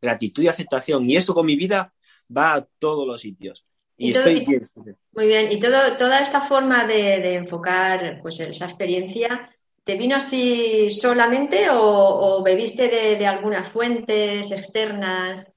Gratitud 0.01 0.43
y 0.43 0.47
aceptación. 0.47 1.09
Y 1.09 1.15
eso 1.15 1.33
con 1.33 1.45
mi 1.45 1.55
vida 1.55 1.93
va 2.35 2.55
a 2.55 2.67
todos 2.79 3.07
los 3.07 3.21
sitios. 3.21 3.65
Y, 3.97 4.11
estoy 4.11 4.45
bien. 4.45 4.67
Muy 5.11 5.27
bien. 5.27 5.51
Y 5.51 5.59
todo, 5.59 5.97
toda 5.97 6.21
esta 6.21 6.41
forma 6.41 6.87
de, 6.87 7.35
enfocar 7.35 8.19
pues, 8.21 8.39
esa 8.39 8.65
experiencia, 8.65 9.49
¿te 9.83 9.97
vino 9.97 10.15
así 10.15 10.89
solamente 10.89 11.67
o, 11.69 12.41
bebiste 12.41 12.87
de, 12.87 13.27
algunas 13.27 13.69
fuentes 13.69 14.51
externas? 14.51 15.53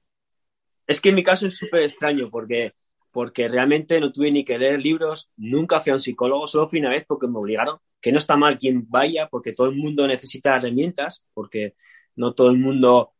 Es 0.85 0.99
que 0.99 1.09
en 1.09 1.15
mi 1.15 1.23
caso 1.23 1.47
es 1.47 1.55
súper 1.55 1.83
extraño 1.83 2.27
porque, 2.29 2.73
porque 3.13 3.47
realmente 3.47 4.01
no 4.01 4.11
tuve 4.11 4.31
ni 4.31 4.43
que 4.43 4.57
leer 4.57 4.81
libros, 4.81 5.31
nunca 5.37 5.79
fui 5.79 5.91
a 5.91 5.95
un 5.95 6.01
psicólogo, 6.01 6.47
solo 6.47 6.67
fui 6.69 6.79
una 6.79 6.89
vez 6.89 7.05
porque 7.07 7.27
me 7.27 7.39
obligaron, 7.39 7.77
que 8.01 8.11
no 8.11 8.17
está 8.17 8.35
mal 8.35 8.57
quien 8.57 8.89
vaya 8.89 9.27
porque 9.29 9.53
todo 9.53 9.67
el 9.69 9.77
mundo 9.77 10.05
necesita 10.07 10.57
herramientas, 10.57 11.25
porque 11.33 11.75
no 12.15 12.33
todo 12.33 12.49
el 12.49 12.57
mundo, 12.57 13.13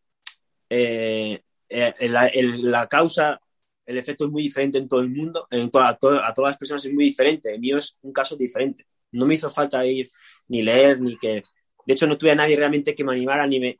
eh, 0.69 1.43
eh, 1.69 1.93
la 2.09 2.87
causa 2.89 3.39
el 3.85 3.97
efecto 3.97 4.25
es 4.25 4.31
muy 4.31 4.43
diferente 4.43 4.77
en 4.77 4.87
todo 4.87 5.01
el 5.01 5.09
mundo, 5.09 5.47
en 5.51 5.69
a, 5.73 5.95
todas 5.95 6.37
las 6.37 6.57
personas 6.57 6.85
es 6.85 6.93
muy 6.93 7.05
diferente. 7.05 7.53
El 7.53 7.59
mío 7.59 7.77
es 7.77 7.97
un 8.01 8.13
caso 8.13 8.35
diferente. 8.35 8.85
No 9.11 9.25
me 9.25 9.35
hizo 9.35 9.49
falta 9.49 9.85
ir 9.85 10.07
ni 10.49 10.61
leer, 10.61 10.99
ni 11.01 11.17
que. 11.17 11.43
De 11.85 11.93
hecho, 11.93 12.07
no 12.07 12.17
tuve 12.17 12.31
a 12.31 12.35
nadie 12.35 12.55
realmente 12.55 12.95
que 12.95 13.03
me 13.03 13.13
animara, 13.13 13.45
ni 13.45 13.59
me. 13.59 13.77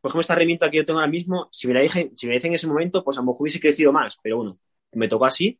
Por 0.00 0.10
ejemplo, 0.10 0.20
esta 0.20 0.34
herramienta 0.34 0.70
que 0.70 0.78
yo 0.78 0.84
tengo 0.84 1.00
ahora 1.00 1.10
mismo, 1.10 1.48
si 1.50 1.66
me 1.66 1.74
la 1.74 1.80
dije, 1.80 2.12
si 2.14 2.26
me 2.26 2.34
dije 2.34 2.48
en 2.48 2.54
ese 2.54 2.66
momento, 2.66 3.02
pues 3.02 3.16
a 3.16 3.20
lo 3.20 3.26
mejor 3.26 3.42
hubiese 3.42 3.60
crecido 3.60 3.92
más. 3.92 4.18
Pero 4.22 4.38
bueno, 4.38 4.58
me 4.98 5.08
tocó 5.08 5.26
así. 5.26 5.58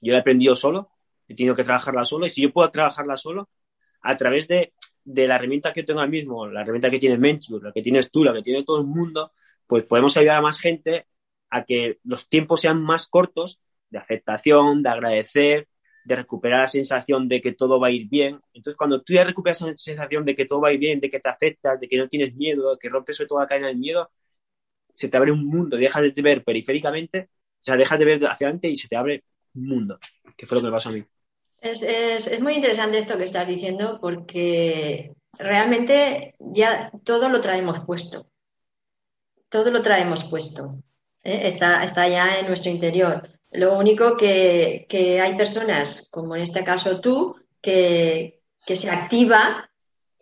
Yo 0.00 0.12
la 0.12 0.18
he 0.18 0.20
aprendido 0.20 0.56
solo, 0.56 0.90
he 1.28 1.34
tenido 1.34 1.54
que 1.54 1.64
trabajarla 1.64 2.04
solo. 2.04 2.26
Y 2.26 2.30
si 2.30 2.42
yo 2.42 2.52
puedo 2.52 2.70
trabajarla 2.70 3.16
solo, 3.16 3.48
a 4.02 4.16
través 4.16 4.48
de, 4.48 4.74
de 5.04 5.26
la 5.26 5.36
herramienta 5.36 5.72
que 5.72 5.82
tengo 5.82 6.00
ahora 6.00 6.10
mismo, 6.10 6.46
la 6.46 6.62
herramienta 6.62 6.90
que 6.90 6.98
tiene 6.98 7.18
Menchur, 7.18 7.62
la 7.62 7.72
que 7.72 7.82
tienes 7.82 8.10
tú, 8.10 8.24
la 8.24 8.32
que 8.32 8.42
tiene 8.42 8.64
todo 8.64 8.80
el 8.80 8.86
mundo, 8.86 9.32
pues 9.66 9.84
podemos 9.84 10.16
ayudar 10.16 10.36
a 10.36 10.42
más 10.42 10.58
gente 10.58 11.06
a 11.50 11.64
que 11.64 11.98
los 12.04 12.28
tiempos 12.28 12.60
sean 12.60 12.82
más 12.82 13.06
cortos 13.06 13.60
de 13.90 13.98
aceptación, 13.98 14.82
de 14.82 14.88
agradecer, 14.88 15.68
de 16.04 16.16
recuperar 16.16 16.60
la 16.60 16.68
sensación 16.68 17.28
de 17.28 17.40
que 17.40 17.52
todo 17.52 17.78
va 17.78 17.88
a 17.88 17.90
ir 17.90 18.08
bien. 18.08 18.40
Entonces, 18.52 18.76
cuando 18.76 19.02
tú 19.02 19.12
ya 19.12 19.24
recuperas 19.24 19.60
esa 19.60 19.74
sensación 19.76 20.24
de 20.24 20.34
que 20.34 20.46
todo 20.46 20.60
va 20.60 20.68
a 20.68 20.72
ir 20.72 20.80
bien, 20.80 21.00
de 21.00 21.10
que 21.10 21.20
te 21.20 21.28
aceptas, 21.28 21.78
de 21.78 21.88
que 21.88 21.96
no 21.96 22.08
tienes 22.08 22.34
miedo, 22.34 22.72
de 22.72 22.78
que 22.78 22.88
rompes 22.88 23.16
sobre 23.18 23.28
toda 23.28 23.42
la 23.42 23.48
cadena 23.48 23.68
del 23.68 23.78
miedo, 23.78 24.10
se 24.94 25.08
te 25.08 25.16
abre 25.16 25.32
un 25.32 25.46
mundo, 25.46 25.76
dejas 25.76 26.14
de 26.14 26.22
ver 26.22 26.44
periféricamente, 26.44 27.30
sea, 27.64 27.76
dejas 27.76 27.98
de 27.98 28.04
ver 28.04 28.26
hacia 28.26 28.46
adelante 28.46 28.68
y 28.68 28.76
se 28.76 28.88
te 28.88 28.96
abre 28.96 29.24
un 29.54 29.68
mundo, 29.68 29.98
que 30.36 30.46
fue 30.46 30.56
lo 30.56 30.62
que 30.62 30.66
me 30.66 30.72
pasó 30.72 30.88
a 30.88 30.92
mí. 30.92 31.04
Es, 31.60 31.82
es 31.82 32.40
muy 32.40 32.54
interesante 32.54 32.98
esto 32.98 33.16
que 33.16 33.24
estás 33.24 33.46
diciendo 33.46 33.98
porque 34.00 35.14
realmente 35.38 36.34
ya 36.38 36.90
todo 37.04 37.28
lo 37.28 37.40
traemos 37.40 37.80
puesto. 37.86 38.26
Todo 39.48 39.70
lo 39.70 39.82
traemos 39.82 40.24
puesto. 40.24 40.82
¿eh? 41.22 41.46
está, 41.46 41.82
está 41.82 42.08
ya 42.08 42.38
en 42.38 42.46
nuestro 42.46 42.70
interior. 42.70 43.28
Lo 43.52 43.76
único 43.76 44.16
que, 44.16 44.86
hay 45.22 45.36
personas, 45.36 46.08
como 46.10 46.36
en 46.36 46.42
este 46.42 46.64
caso 46.64 47.00
tú, 47.00 47.36
que, 47.60 48.40
se 48.66 48.90
activa, 48.90 49.70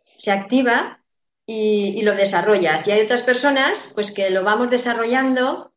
se 0.05 0.33
activa 0.33 1.01
y, 1.47 2.03
lo 2.03 2.15
desarrollas. 2.15 2.87
Y 2.87 2.91
hay 2.91 3.03
otras 3.03 3.23
personas, 3.23 3.93
pues 3.95 4.11
que 4.11 4.31
lo 4.31 4.43
vamos 4.43 4.71
desarrollando 4.71 5.70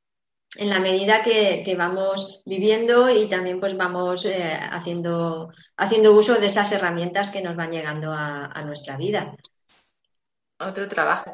en 0.56 0.70
la 0.70 0.80
medida 0.80 1.24
que, 1.24 1.76
vamos 1.78 2.42
viviendo 2.46 3.10
y 3.10 3.30
también 3.30 3.60
pues 3.60 3.76
vamos 3.76 4.26
eh, 4.26 4.58
haciendo, 4.72 5.52
haciendo 5.78 6.14
uso 6.14 6.36
de 6.36 6.48
esas 6.48 6.72
herramientas 6.72 7.32
que 7.32 7.42
nos 7.42 7.56
van 7.56 7.72
llegando 7.72 8.12
a, 8.12 8.46
a 8.46 8.62
nuestra 8.64 8.98
vida. 8.98 9.36
Otro 10.60 10.88
trabajo. 10.88 11.34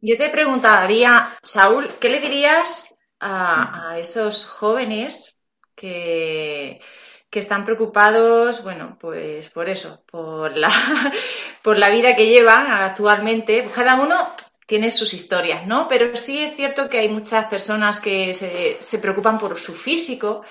Yo 0.00 0.16
te 0.16 0.30
preguntaría, 0.30 1.30
Saúl, 1.42 1.88
¿qué 2.00 2.08
le 2.08 2.20
dirías 2.20 2.98
a, 3.20 3.96
esos 3.98 4.46
jóvenes 4.46 5.36
que, 5.74 6.80
que 7.28 7.38
están 7.38 7.64
preocupados, 7.64 8.64
bueno, 8.64 8.96
pues 9.00 9.48
por 9.50 9.68
eso, 9.68 10.02
por 10.10 10.56
la, 10.56 10.68
por 11.62 11.78
la 11.78 11.90
vida 11.90 12.16
que 12.16 12.26
llevan 12.26 12.66
actualmente. 12.66 13.68
Cada 13.74 13.96
uno 13.96 14.32
tiene 14.70 14.92
sus 14.92 15.12
historias, 15.14 15.66
¿no? 15.66 15.88
Pero 15.88 16.14
sí 16.14 16.40
es 16.40 16.54
cierto 16.54 16.88
que 16.88 17.00
hay 17.00 17.08
muchas 17.08 17.46
personas 17.46 17.98
que 17.98 18.32
se, 18.32 18.98
preocupan 19.00 19.36
por 19.36 19.58
su 19.58 19.74
físico 19.74 20.44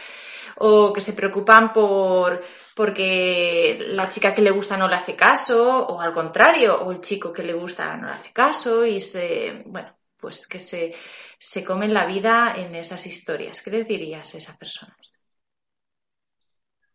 o 0.57 0.91
que 0.91 0.99
se 0.99 1.13
preocupan 1.13 1.71
por 1.71 2.43
porque 2.75 3.77
la 3.79 4.09
chica 4.09 4.35
que 4.35 4.41
le 4.41 4.51
gusta 4.51 4.75
no 4.75 4.89
le 4.89 4.95
hace 4.95 5.15
caso 5.15 5.85
o 5.87 6.01
al 6.01 6.11
contrario, 6.11 6.81
o 6.81 6.91
el 6.91 6.99
chico 6.99 7.31
que 7.31 7.43
le 7.43 7.53
gusta 7.53 7.95
no 7.95 8.07
le 8.07 8.13
hace 8.13 8.33
caso 8.33 8.85
y 8.85 8.99
se, 8.99 9.63
bueno, 9.67 9.97
pues 10.17 10.47
que 10.47 10.59
se, 10.59 10.93
se 11.37 11.63
comen 11.63 11.93
la 11.93 12.05
vida 12.05 12.55
en 12.57 12.75
esas 12.75 13.07
historias. 13.07 13.61
¿Qué 13.61 13.71
le 13.71 13.85
dirías 13.85 14.35
a 14.35 14.37
esas 14.37 14.57
personas? 14.57 15.13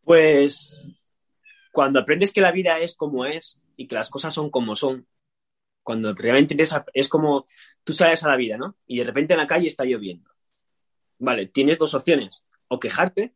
Pues 0.04 1.11
cuando 1.73 2.00
aprendes 2.00 2.33
que 2.35 2.43
la 2.43 2.52
vida 2.52 2.78
es 2.81 2.95
como 2.95 3.25
es 3.25 3.62
y 3.78 3.88
que 3.88 3.95
las 3.95 4.11
cosas 4.11 4.35
son 4.35 4.50
como 4.50 4.75
son, 4.75 5.07
cuando 5.85 6.14
realmente 6.14 6.57
es 6.95 7.09
como 7.09 7.47
tú 7.85 7.93
sales 7.93 8.25
a 8.25 8.31
la 8.31 8.37
vida, 8.37 8.57
¿no? 8.57 8.76
Y 8.87 8.99
de 8.99 9.05
repente 9.05 9.35
en 9.35 9.38
la 9.38 9.47
calle 9.47 9.69
está 9.69 9.85
lloviendo. 9.85 10.31
Vale, 11.19 11.47
tienes 11.47 11.79
dos 11.79 11.95
opciones, 11.95 12.43
o 12.69 12.81
quejarte, 12.81 13.35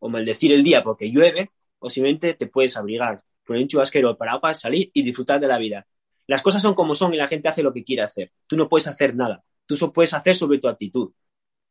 o 0.00 0.08
maldecir 0.08 0.52
el 0.52 0.62
día 0.62 0.82
porque 0.82 1.10
llueve, 1.10 1.52
o 1.78 1.88
simplemente 1.88 2.34
te 2.34 2.48
puedes 2.48 2.76
abrigar, 2.76 3.22
poner 3.44 3.62
un 3.62 3.68
chubasquero 3.68 4.18
para, 4.18 4.54
salir 4.54 4.90
y 4.92 5.02
disfrutar 5.02 5.40
de 5.40 5.46
la 5.46 5.58
vida. 5.58 5.86
Las 6.26 6.42
cosas 6.42 6.60
son 6.60 6.74
como 6.74 6.94
son 6.94 7.14
y 7.14 7.16
la 7.16 7.28
gente 7.28 7.48
hace 7.48 7.62
lo 7.62 7.72
que 7.72 7.84
quiere 7.84 8.02
hacer. 8.02 8.32
Tú 8.46 8.56
no 8.56 8.68
puedes 8.68 8.88
hacer 8.88 9.14
nada. 9.14 9.44
Tú 9.64 9.76
solo 9.76 9.92
puedes 9.92 10.12
hacer 10.12 10.34
sobre 10.34 10.58
tu 10.58 10.68
actitud 10.68 11.12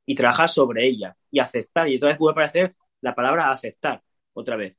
y 0.06 0.16
trabajar 0.16 0.48
sobre 0.48 0.88
ella 0.88 1.16
y 1.30 1.40
aceptar. 1.40 1.90
Y 1.90 1.98
otra 1.98 2.10
vez 2.10 2.18
vuelve 2.18 2.42
a 2.42 2.46
aparecer 2.46 2.76
la 3.02 3.14
palabra 3.14 3.52
aceptar 3.52 4.02
otra 4.34 4.56
vez. 4.56 4.78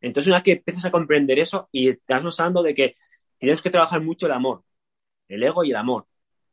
Entonces, 0.00 0.28
una 0.28 0.36
vez 0.36 0.44
que 0.44 0.52
empiezas 0.52 0.84
a 0.86 0.90
comprender 0.90 1.38
eso 1.40 1.68
y 1.72 1.90
vas 2.08 2.22
notando 2.22 2.62
de 2.62 2.74
que 2.74 2.94
tenemos 3.40 3.62
que 3.62 3.70
trabajar 3.70 4.00
mucho 4.02 4.26
el 4.26 4.32
amor, 4.32 4.62
el 5.28 5.42
ego 5.42 5.64
y 5.64 5.70
el 5.70 5.76
amor. 5.76 6.06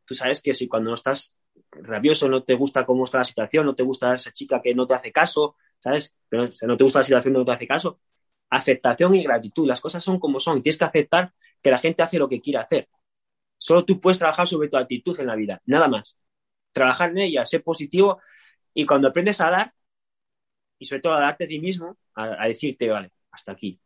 Tú 0.06 0.16
sabes 0.16 0.42
que 0.42 0.54
si 0.54 0.68
cuando 0.68 0.90
no 0.90 0.96
estás 0.96 1.38
rabioso, 1.72 2.30
no 2.30 2.44
te 2.44 2.56
gusta 2.56 2.86
cómo 2.86 3.04
está 3.04 3.20
la 3.20 3.24
situación, 3.26 3.66
no 3.66 3.76
te 3.76 3.84
gusta 3.84 4.16
esa 4.16 4.32
chica 4.32 4.62
que 4.64 4.74
no 4.74 4.88
te 4.88 4.96
hace 4.96 5.12
caso, 5.12 5.58
¿sabes? 5.80 6.16
Pero 6.30 6.50
no 6.64 6.78
te 6.78 6.84
gusta 6.84 7.00
la 7.00 7.06
situación 7.06 7.34
no 7.34 7.46
te 7.46 7.52
hace 7.52 7.68
caso, 7.68 8.00
aceptación 8.50 9.14
y 9.16 9.24
gratitud. 9.24 9.68
Las 9.68 9.82
cosas 9.82 10.04
son 10.04 10.20
como 10.20 10.40
son. 10.40 10.64
Tienes 10.64 10.78
que 10.78 10.86
aceptar 10.86 11.34
que 11.62 11.72
la 11.72 11.78
gente 11.78 12.04
hace 12.04 12.18
lo 12.18 12.30
que 12.30 12.42
quiere 12.42 12.60
hacer. 12.60 12.90
Solo 13.58 13.86
tú 13.86 14.00
puedes 14.00 14.20
trabajar 14.20 14.48
sobre 14.48 14.70
tu 14.70 14.78
actitud 14.78 15.20
en 15.20 15.28
la 15.28 15.36
vida, 15.36 15.62
nada 15.66 15.88
más. 15.88 16.18
Trabajar 16.72 17.12
en 17.12 17.20
ella, 17.20 17.46
ser 17.46 17.64
positivo 17.64 18.22
y 18.74 18.86
cuando 18.86 19.08
aprendes 19.08 19.42
a 19.42 19.50
dar, 19.50 19.74
y 20.80 20.86
sobre 20.86 21.02
todo 21.02 21.14
a 21.14 21.20
darte 21.20 21.46
a 21.46 21.48
ti 21.48 21.60
mismo, 21.60 21.98
a, 22.14 22.48
decirte, 22.48 22.88
vale, 22.90 23.12
hasta 23.32 23.52
aquí. 23.54 23.80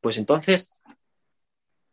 Pues 0.00 0.16
entonces, 0.18 0.68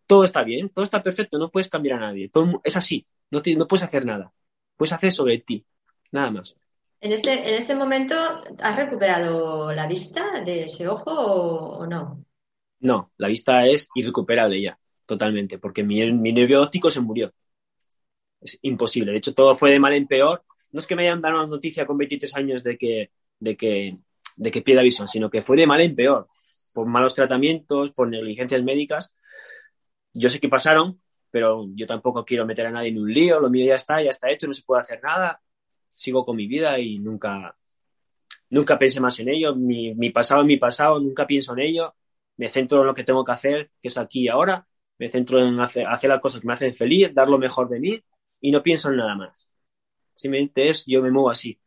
todo 0.08 0.24
está 0.24 0.44
bien, 0.44 0.70
todo 0.70 0.84
está 0.84 1.02
perfecto, 1.04 1.38
no 1.38 1.50
puedes 1.50 1.70
cambiar 1.70 1.98
a 1.98 2.08
nadie. 2.08 2.30
Todo, 2.30 2.62
es 2.64 2.76
así, 2.78 3.06
no, 3.32 3.42
no 3.58 3.68
puedes 3.68 3.84
hacer 3.84 4.06
nada. 4.06 4.32
Puedes 4.78 4.94
hacer 4.94 5.12
sobre 5.12 5.40
ti, 5.40 5.66
nada 6.12 6.32
más. 6.32 6.58
En 7.02 7.12
este, 7.12 7.32
en 7.32 7.56
este 7.56 7.76
momento, 7.76 8.16
¿has 8.60 8.76
recuperado 8.76 9.72
la 9.72 9.88
vista 9.88 10.42
de 10.42 10.64
ese 10.64 10.88
ojo 10.88 11.12
o 11.12 11.86
no? 11.86 12.26
No, 12.80 13.12
la 13.18 13.28
vista 13.28 13.66
es 13.66 13.90
irrecuperable 13.96 14.62
ya 14.62 14.78
totalmente, 15.06 15.60
porque 15.60 15.84
mi, 15.84 16.12
mi 16.12 16.34
nervio 16.34 16.62
óptico 16.62 16.90
se 16.90 17.02
murió. 17.02 17.34
Es 18.42 18.60
imposible. 18.62 19.12
De 19.12 19.18
hecho, 19.18 19.34
todo 19.34 19.56
fue 19.56 19.72
de 19.72 19.80
mal 19.80 19.94
en 19.94 20.08
peor. 20.08 20.44
No 20.72 20.80
es 20.80 20.88
que 20.88 20.96
me 20.96 21.04
hayan 21.08 21.22
dado 21.22 21.36
una 21.36 21.48
noticia 21.48 21.86
con 21.86 21.98
23 21.98 22.36
años 22.36 22.64
de 22.64 22.78
que, 22.78 23.12
de 23.40 23.56
que, 23.56 23.98
de 24.36 24.52
que 24.52 24.62
pierda 24.62 24.82
visión, 24.84 25.08
sino 25.08 25.30
que 25.30 25.42
fue 25.42 25.58
de 25.58 25.68
mal 25.68 25.82
en 25.82 25.96
peor. 25.96 26.28
Por 26.74 26.88
malos 26.88 27.16
tratamientos, 27.16 27.92
por 27.92 28.10
negligencias 28.10 28.64
médicas. 28.64 29.14
Yo 30.16 30.30
sé 30.30 30.40
que 30.40 30.50
pasaron, 30.50 31.00
pero 31.30 31.68
yo 31.76 31.86
tampoco 31.86 32.26
quiero 32.26 32.46
meter 32.46 32.68
a 32.68 32.72
nadie 32.72 32.90
en 32.90 33.00
un 33.00 33.14
lío. 33.14 33.40
Lo 33.40 33.50
mío 33.50 33.66
ya 33.66 33.76
está, 33.76 34.02
ya 34.02 34.10
está 34.10 34.32
hecho, 34.32 34.48
no 34.48 34.54
se 34.54 34.64
puede 34.64 34.82
hacer 34.82 35.02
nada. 35.04 35.42
Sigo 35.94 36.26
con 36.26 36.36
mi 36.36 36.48
vida 36.48 36.80
y 36.80 37.00
nunca, 37.00 37.56
nunca 38.50 38.80
pensé 38.80 39.00
más 39.00 39.20
en 39.20 39.30
ello. 39.30 39.56
Mi, 39.56 39.94
mi 39.94 40.10
pasado 40.10 40.42
es 40.42 40.48
mi 40.48 40.58
pasado, 40.58 41.00
nunca 41.00 41.28
pienso 41.28 41.54
en 41.54 41.60
ello. 41.60 41.96
Me 42.38 42.50
centro 42.50 42.82
en 42.82 42.88
lo 42.88 42.94
que 42.94 43.04
tengo 43.04 43.24
que 43.24 43.32
hacer, 43.32 43.72
que 43.82 43.90
es 43.90 43.98
aquí 43.98 44.24
y 44.24 44.28
ahora 44.30 44.66
me 44.98 45.10
centro 45.10 45.46
en 45.46 45.60
hacer, 45.60 45.86
las 45.86 46.22
cosas 46.22 46.42
que 46.42 46.48
me 46.48 46.54
hacen 46.54 46.76
feliz, 46.76 47.14
dar 47.14 47.30
lo 47.30 47.38
mejor 47.38 47.70
de 47.70 47.80
mí 47.80 48.04
y 48.40 48.52
no 48.52 48.64
pienso 48.64 48.90
en 48.90 48.98
nada 48.98 49.16
más. 49.16 49.50
Simplemente 50.16 50.70
es, 50.70 50.86
yo 50.86 51.02
me 51.02 51.12
muevo 51.12 51.30
así. 51.30 51.60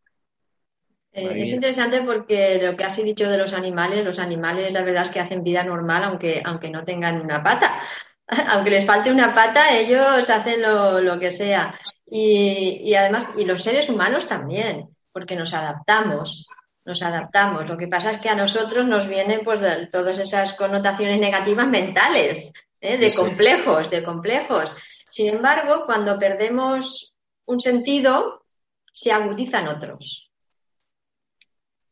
Eh, 1.12 1.42
es 1.42 1.52
interesante 1.52 2.02
porque 2.02 2.58
lo 2.62 2.76
que 2.76 2.84
has 2.84 2.96
dicho 2.96 3.28
de 3.28 3.38
los 3.38 3.52
animales, 3.52 4.04
los 4.04 4.18
animales 4.18 4.72
la 4.72 4.82
verdad 4.82 5.02
es 5.02 5.10
que 5.10 5.20
hacen 5.20 5.42
vida 5.42 5.64
normal 5.64 6.04
aunque, 6.04 6.42
aunque 6.44 6.70
no 6.70 6.84
tengan 6.84 7.20
una 7.20 7.42
pata. 7.42 7.82
aunque 8.48 8.70
les 8.70 8.86
falte 8.86 9.10
una 9.10 9.34
pata, 9.34 9.74
ellos 9.76 10.28
hacen 10.28 10.62
lo, 10.62 11.18
que 11.18 11.30
sea. 11.30 11.78
Y, 12.06 12.82
y, 12.84 12.94
además, 12.94 13.28
y 13.36 13.44
los 13.44 13.62
seres 13.62 13.88
humanos 13.88 14.26
también, 14.28 14.88
porque 15.12 15.36
nos 15.36 15.54
adaptamos. 15.54 16.46
nos 16.84 17.02
adaptamos. 17.02 17.66
Lo 17.66 17.76
que 17.76 17.88
pasa 17.88 18.10
es 18.10 18.18
que 18.18 18.28
a 18.28 18.34
nosotros 18.34 18.86
nos 18.86 19.06
vienen 19.06 19.40
pues 19.44 19.60
todas 19.90 20.18
esas 20.18 20.54
connotaciones 20.54 21.18
negativas 21.18 21.68
mentales, 21.68 22.52
¿eh? 22.80 22.98
de 22.98 23.12
complejos, 23.14 23.90
de 23.90 24.02
complejos. 24.02 24.76
Sin 25.10 25.34
embargo, 25.34 25.84
cuando 25.86 26.18
perdemos 26.18 27.14
un 27.46 27.60
sentido, 27.60 28.44
se 28.92 29.10
agudizan 29.10 29.68
otros. 29.68 30.30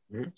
¿Mm? 0.09 0.28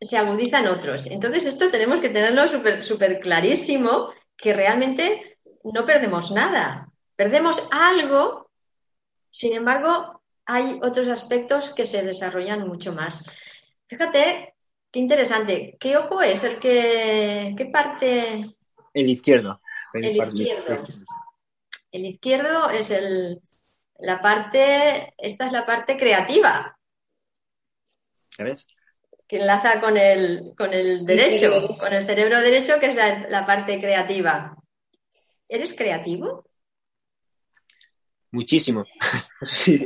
Se 0.00 0.18
agudizan 0.18 0.66
otros. 0.66 1.06
Entonces, 1.06 1.46
esto 1.46 1.70
tenemos 1.70 2.00
que 2.00 2.10
tenerlo 2.10 2.46
súper 2.48 3.20
clarísimo, 3.20 4.12
que 4.36 4.52
realmente 4.52 5.35
no 5.72 5.84
perdemos 5.84 6.30
nada. 6.30 6.88
Perdemos 7.16 7.68
algo, 7.70 8.50
sin 9.30 9.54
embargo, 9.54 10.22
hay 10.44 10.78
otros 10.82 11.08
aspectos 11.08 11.70
que 11.70 11.86
se 11.86 12.02
desarrollan 12.02 12.66
mucho 12.66 12.92
más. 12.92 13.24
Fíjate, 13.88 14.54
qué 14.90 14.98
interesante. 14.98 15.76
¿Qué 15.78 15.96
ojo 15.96 16.22
es 16.22 16.44
el 16.44 16.58
que, 16.58 17.54
qué 17.56 17.66
parte? 17.66 18.56
El 18.94 19.10
izquierdo. 19.10 19.60
El, 19.92 20.16
izquierdo. 20.16 20.84
El 21.90 22.04
izquierdo 22.06 22.70
es 22.70 22.90
el, 22.90 23.40
la 23.98 24.20
parte, 24.20 25.14
esta 25.18 25.46
es 25.46 25.52
la 25.52 25.64
parte 25.64 25.96
creativa. 25.96 26.78
¿Sabes? 28.30 28.66
Que 29.26 29.36
enlaza 29.36 29.80
con 29.80 29.96
el, 29.96 30.52
con 30.56 30.72
el 30.72 31.04
derecho, 31.04 31.76
con 31.78 31.92
el 31.92 32.06
cerebro 32.06 32.40
derecho, 32.40 32.78
que 32.78 32.90
es 32.90 32.94
la, 32.94 33.28
la 33.28 33.46
parte 33.46 33.80
creativa. 33.80 34.56
¿Eres 35.48 35.74
creativo? 35.74 36.44
Muchísimo. 38.32 38.84
sí, 39.46 39.82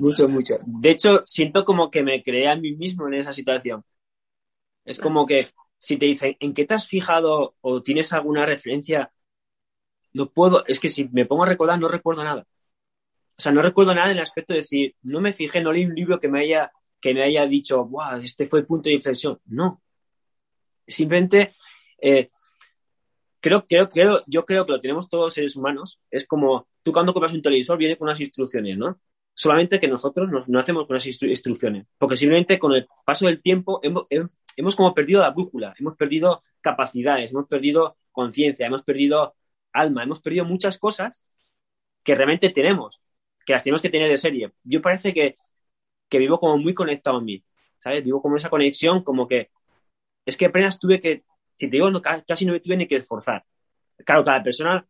mucho, 0.00 0.28
mucho. 0.28 0.54
De 0.66 0.90
hecho, 0.90 1.22
siento 1.24 1.64
como 1.64 1.90
que 1.90 2.02
me 2.02 2.22
creé 2.22 2.48
a 2.48 2.56
mí 2.56 2.76
mismo 2.76 3.06
en 3.06 3.14
esa 3.14 3.32
situación. 3.32 3.84
Es 4.84 4.98
como 4.98 5.26
que 5.26 5.48
si 5.78 5.96
te 5.96 6.06
dicen, 6.06 6.36
¿en 6.40 6.54
qué 6.54 6.64
te 6.64 6.74
has 6.74 6.86
fijado 6.86 7.56
o 7.60 7.82
tienes 7.82 8.12
alguna 8.12 8.46
referencia? 8.46 9.12
No 10.12 10.30
puedo, 10.30 10.64
es 10.66 10.80
que 10.80 10.88
si 10.88 11.08
me 11.08 11.26
pongo 11.26 11.44
a 11.44 11.48
recordar, 11.48 11.78
no 11.78 11.88
recuerdo 11.88 12.24
nada. 12.24 12.46
O 13.38 13.42
sea, 13.42 13.52
no 13.52 13.62
recuerdo 13.62 13.94
nada 13.94 14.10
en 14.10 14.16
el 14.16 14.22
aspecto 14.22 14.52
de 14.52 14.60
decir, 14.60 14.94
no 15.02 15.20
me 15.20 15.32
fijé, 15.32 15.60
no 15.60 15.72
leí 15.72 15.84
un 15.84 15.94
libro 15.94 16.18
que 16.18 16.28
me 16.28 16.40
haya, 16.40 16.72
que 17.00 17.14
me 17.14 17.22
haya 17.22 17.46
dicho, 17.46 17.84
wow, 17.84 18.16
este 18.22 18.46
fue 18.46 18.60
el 18.60 18.66
punto 18.66 18.88
de 18.88 18.94
inflexión. 18.94 19.38
No. 19.46 19.82
Simplemente 20.86 21.52
eh, 22.00 22.30
creo, 23.46 23.64
creo, 23.64 23.88
creo, 23.88 24.22
yo 24.26 24.44
creo 24.44 24.66
que 24.66 24.72
lo 24.72 24.80
tenemos 24.80 25.08
todos 25.08 25.26
los 25.26 25.34
seres 25.34 25.54
humanos. 25.54 26.00
Es 26.10 26.26
como 26.26 26.66
tú 26.82 26.92
cuando 26.92 27.12
compras 27.12 27.32
un 27.32 27.42
televisor 27.42 27.78
viene 27.78 27.96
con 27.96 28.08
unas 28.08 28.18
instrucciones, 28.18 28.76
¿no? 28.76 28.98
Solamente 29.34 29.78
que 29.78 29.86
nosotros 29.86 30.28
no, 30.48 30.58
hacemos 30.58 30.86
con 30.86 30.96
esas 30.96 31.22
instrucciones, 31.22 31.86
porque 31.98 32.16
simplemente 32.16 32.58
con 32.58 32.72
el 32.72 32.88
paso 33.04 33.26
del 33.26 33.40
tiempo 33.42 33.78
hemos, 33.82 34.08
hemos 34.56 34.74
como 34.74 34.94
perdido 34.94 35.20
la 35.20 35.30
brújula, 35.30 35.74
hemos 35.78 35.94
perdido 35.94 36.42
capacidades, 36.60 37.30
hemos 37.30 37.46
perdido 37.46 37.98
conciencia, 38.10 38.66
hemos 38.66 38.82
perdido 38.82 39.36
alma, 39.72 40.02
hemos 40.02 40.20
perdido 40.20 40.44
muchas 40.44 40.78
cosas 40.78 41.22
que 42.02 42.14
realmente 42.14 42.50
tenemos, 42.50 42.98
que 43.44 43.52
las 43.52 43.62
tenemos 43.62 43.82
que 43.82 43.90
tener 43.90 44.08
de 44.08 44.16
serie. 44.16 44.52
Yo 44.64 44.80
parece 44.80 45.12
que, 45.12 45.36
que 46.08 46.18
vivo 46.18 46.40
como 46.40 46.58
muy 46.58 46.74
conectado 46.74 47.18
a 47.18 47.20
mí, 47.20 47.44
¿sabes? 47.78 48.02
Vivo 48.02 48.20
como 48.22 48.38
esa 48.38 48.50
conexión, 48.50 49.04
como 49.04 49.28
que 49.28 49.50
es 50.24 50.36
que 50.36 50.46
apenas 50.46 50.80
tuve 50.80 50.98
que 50.98 51.22
si 51.56 51.70
te 51.70 51.76
digo, 51.76 51.90
casi 52.26 52.44
no 52.44 52.52
me 52.52 52.60
tuve 52.60 52.76
ni 52.76 52.86
que 52.86 52.96
esforzar. 52.96 53.44
Claro, 54.04 54.24
cada 54.24 54.42
persona, 54.42 54.86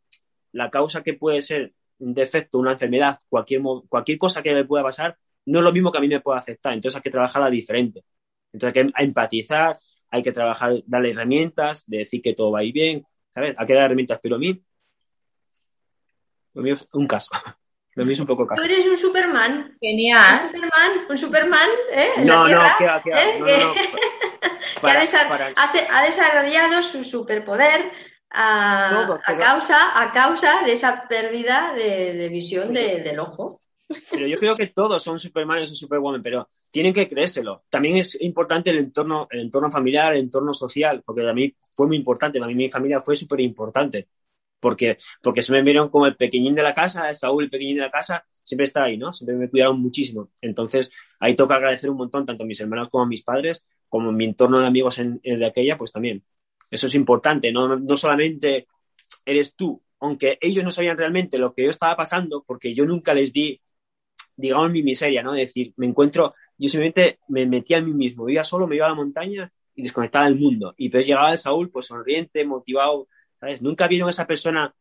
la 0.52 0.70
causa 0.70 1.02
que 1.02 1.14
puede 1.14 1.40
ser 1.42 1.72
un 1.98 2.12
defecto, 2.12 2.58
una 2.58 2.72
enfermedad, 2.72 3.20
cualquier, 3.28 3.62
cualquier 3.88 4.18
cosa 4.18 4.42
que 4.42 4.52
me 4.52 4.64
pueda 4.64 4.82
pasar, 4.82 5.16
no 5.46 5.60
es 5.60 5.64
lo 5.64 5.72
mismo 5.72 5.92
que 5.92 5.98
a 5.98 6.00
mí 6.00 6.08
me 6.08 6.20
pueda 6.20 6.38
afectar. 6.38 6.72
Entonces 6.72 6.96
hay 6.96 7.02
que 7.02 7.10
trabajarla 7.10 7.50
diferente. 7.50 8.04
Entonces 8.52 8.76
hay 8.76 8.92
que 8.92 9.02
empatizar, 9.04 9.76
hay 10.10 10.22
que 10.22 10.32
trabajar, 10.32 10.74
darle 10.86 11.10
herramientas, 11.10 11.88
de 11.88 11.98
decir 11.98 12.20
que 12.20 12.34
todo 12.34 12.50
va 12.50 12.60
a 12.60 12.64
ir 12.64 12.74
bien, 12.74 13.06
¿sabes? 13.32 13.54
Hay 13.56 13.66
que 13.66 13.74
dar 13.74 13.84
herramientas, 13.84 14.18
pero 14.20 14.36
a 14.36 14.38
mí, 14.38 14.60
lo 16.54 16.62
mío 16.62 16.74
es 16.74 16.88
un 16.92 17.06
caso. 17.06 17.30
Lo 17.94 18.04
mío 18.04 18.14
es 18.14 18.20
un 18.20 18.26
poco 18.26 18.46
caso. 18.46 18.60
Tú 18.60 18.68
eres 18.68 18.86
un 18.86 18.96
Superman. 18.96 19.76
Genial. 19.80 20.42
Un 20.42 20.52
Superman, 20.52 20.92
un 21.08 21.18
Superman, 21.18 21.68
¿eh? 21.92 22.08
no, 22.24 22.48
no, 22.48 22.60
queda, 22.78 23.02
queda. 23.02 23.24
¿Eh? 23.24 23.40
No, 23.40 23.46
no, 23.46 23.74
que 24.86 25.86
ha, 25.90 26.02
desarrollado 26.02 26.82
su 26.82 27.04
superpoder 27.04 27.90
a, 28.30 29.20
causa, 29.38 30.00
a 30.02 30.12
causa 30.12 30.62
de 30.64 30.72
esa 30.72 31.06
pérdida 31.08 31.72
de, 31.74 32.28
visión 32.28 32.72
del 32.72 33.18
ojo. 33.18 33.60
Pero 34.10 34.26
yo 34.26 34.36
creo 34.36 34.54
que 34.54 34.68
todos 34.68 35.02
son 35.02 35.18
Superman 35.18 35.62
o 35.62 35.66
Superwoman, 35.66 36.22
pero 36.22 36.48
tienen 36.70 36.92
que 36.92 37.08
creérselo. 37.08 37.64
También 37.68 37.98
es 37.98 38.20
importante 38.20 38.70
el 38.70 38.78
entorno, 38.78 39.28
el 39.30 39.40
entorno 39.40 39.70
familiar, 39.70 40.12
el 40.12 40.20
entorno 40.20 40.52
social, 40.52 41.02
porque 41.04 41.28
a 41.28 41.32
mí 41.32 41.54
fue 41.76 41.86
muy 41.86 41.96
importante, 41.96 42.42
a 42.42 42.46
mí 42.46 42.54
mi 42.54 42.70
familia 42.70 43.00
fue 43.00 43.14
súper 43.14 43.40
importante. 43.40 44.08
Porque, 44.58 44.96
porque 45.22 45.42
se 45.42 45.52
me 45.52 45.62
vieron 45.62 45.90
como 45.90 46.06
el 46.06 46.16
pequeñín 46.16 46.54
de 46.54 46.62
la 46.62 46.72
casa, 46.72 47.12
Saúl, 47.14 47.44
el 47.44 47.50
pequeñín 47.50 47.76
de 47.76 47.82
la 47.82 47.90
casa, 47.90 48.24
siempre 48.42 48.64
está 48.64 48.84
ahí, 48.84 48.96
¿no? 48.96 49.12
Siempre 49.12 49.36
me 49.36 49.50
cuidaron 49.50 49.80
muchísimo. 49.80 50.30
Entonces, 50.40 50.90
ahí 51.20 51.34
toca 51.34 51.56
agradecer 51.56 51.90
un 51.90 51.98
montón, 51.98 52.24
tanto 52.26 52.42
a 52.42 52.46
mis 52.46 52.60
hermanos 52.60 52.88
como 52.88 53.04
a 53.04 53.06
mis 53.06 53.22
padres, 53.22 53.64
como 53.88 54.12
mi 54.12 54.24
entorno 54.24 54.60
de 54.60 54.66
amigos 54.66 54.98
en, 54.98 55.20
de 55.22 55.46
aquella, 55.46 55.76
pues 55.78 55.92
también. 55.92 56.24
Eso 56.70 56.86
es 56.86 56.94
importante, 56.94 57.52
no, 57.52 57.76
no 57.76 57.96
solamente 57.96 58.66
eres 59.24 59.54
tú, 59.54 59.82
aunque 60.00 60.38
ellos 60.40 60.64
no 60.64 60.70
sabían 60.70 60.98
realmente 60.98 61.38
lo 61.38 61.52
que 61.52 61.64
yo 61.64 61.70
estaba 61.70 61.96
pasando, 61.96 62.44
porque 62.46 62.74
yo 62.74 62.84
nunca 62.84 63.14
les 63.14 63.32
di, 63.32 63.58
digamos, 64.36 64.70
mi 64.70 64.82
miseria, 64.82 65.22
¿no? 65.22 65.34
Es 65.34 65.48
decir, 65.48 65.72
me 65.76 65.86
encuentro, 65.86 66.34
yo 66.58 66.68
simplemente 66.68 67.20
me 67.28 67.46
metía 67.46 67.78
en 67.78 67.86
mí 67.86 67.94
mismo, 67.94 68.28
iba 68.28 68.44
solo, 68.44 68.66
me 68.66 68.76
iba 68.76 68.86
a 68.86 68.90
la 68.90 68.94
montaña 68.94 69.52
y 69.74 69.82
desconectaba 69.82 70.26
del 70.26 70.36
mundo. 70.36 70.74
Y 70.76 70.88
pues 70.88 71.06
llegaba 71.06 71.30
el 71.30 71.38
Saúl, 71.38 71.70
pues 71.70 71.86
sonriente, 71.86 72.44
motivado, 72.44 73.08
¿sabes? 73.34 73.62
Nunca 73.62 73.86
vieron 73.88 74.08
a 74.08 74.10
esa 74.10 74.26
persona, 74.26 74.74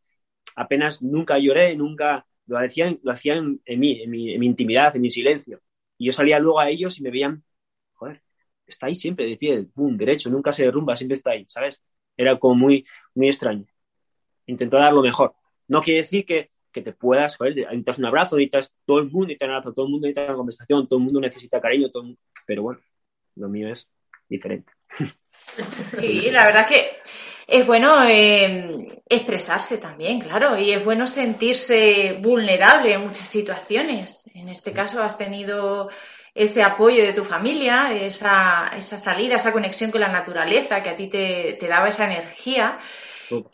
apenas 0.56 1.02
nunca 1.02 1.38
lloré, 1.38 1.76
nunca 1.76 2.26
lo 2.46 2.58
hacían, 2.58 2.98
lo 3.02 3.12
hacían 3.12 3.60
en 3.64 3.80
mí, 3.80 4.02
en 4.02 4.10
mi, 4.10 4.34
en 4.34 4.40
mi 4.40 4.46
intimidad, 4.46 4.94
en 4.96 5.02
mi 5.02 5.10
silencio. 5.10 5.60
Y 5.98 6.06
yo 6.06 6.12
salía 6.12 6.38
luego 6.38 6.60
a 6.60 6.68
ellos 6.70 6.98
y 6.98 7.02
me 7.02 7.10
veían, 7.10 7.42
está 8.66 8.86
ahí 8.86 8.94
siempre 8.94 9.26
de 9.26 9.36
pie, 9.36 9.66
boom, 9.74 9.96
derecho, 9.96 10.30
nunca 10.30 10.52
se 10.52 10.64
derrumba, 10.64 10.96
siempre 10.96 11.14
está 11.14 11.30
ahí, 11.30 11.44
¿sabes? 11.48 11.80
Era 12.16 12.38
como 12.38 12.54
muy, 12.54 12.86
muy 13.14 13.28
extraño. 13.28 13.66
Intentó 14.46 14.78
dar 14.78 14.92
lo 14.92 15.02
mejor. 15.02 15.34
No 15.68 15.82
quiere 15.82 16.00
decir 16.00 16.24
que, 16.24 16.50
que 16.72 16.82
te 16.82 16.92
puedas, 16.92 17.36
joder, 17.36 17.56
necesitas 17.56 17.98
un 17.98 18.06
abrazo, 18.06 18.36
necesitas 18.36 18.72
todo 18.84 18.98
el 18.98 19.10
mundo 19.10 19.28
necesita 19.28 19.46
un 19.46 19.50
abrazo, 19.52 19.72
todo 19.72 19.86
el 19.86 19.92
mundo 19.92 20.06
necesita 20.06 20.26
una 20.28 20.36
conversación, 20.36 20.88
todo 20.88 20.98
el 20.98 21.04
mundo 21.04 21.20
necesita 21.20 21.60
cariño, 21.60 21.90
todo 21.90 22.04
pero 22.46 22.62
bueno, 22.62 22.80
lo 23.34 23.48
mío 23.48 23.72
es 23.72 23.88
diferente. 24.28 24.72
Sí, 25.72 26.30
la 26.30 26.44
verdad 26.44 26.66
que 26.66 26.98
es 27.46 27.66
bueno 27.66 28.04
eh, 28.04 29.02
expresarse 29.08 29.78
también, 29.78 30.20
claro, 30.20 30.58
y 30.58 30.72
es 30.72 30.84
bueno 30.84 31.06
sentirse 31.06 32.18
vulnerable 32.20 32.94
en 32.94 33.02
muchas 33.02 33.28
situaciones. 33.28 34.30
En 34.34 34.48
este 34.48 34.72
caso 34.72 35.02
has 35.02 35.16
tenido 35.16 35.88
ese 36.36 36.62
apoyo 36.62 37.02
de 37.02 37.14
tu 37.14 37.24
familia, 37.24 37.94
esa, 37.94 38.70
esa 38.76 38.98
salida, 38.98 39.36
esa 39.36 39.52
conexión 39.52 39.90
con 39.90 40.02
la 40.02 40.12
naturaleza 40.12 40.82
que 40.82 40.90
a 40.90 40.96
ti 40.96 41.08
te, 41.08 41.58
daba 41.62 41.88
esa 41.88 42.04
energía. 42.04 42.78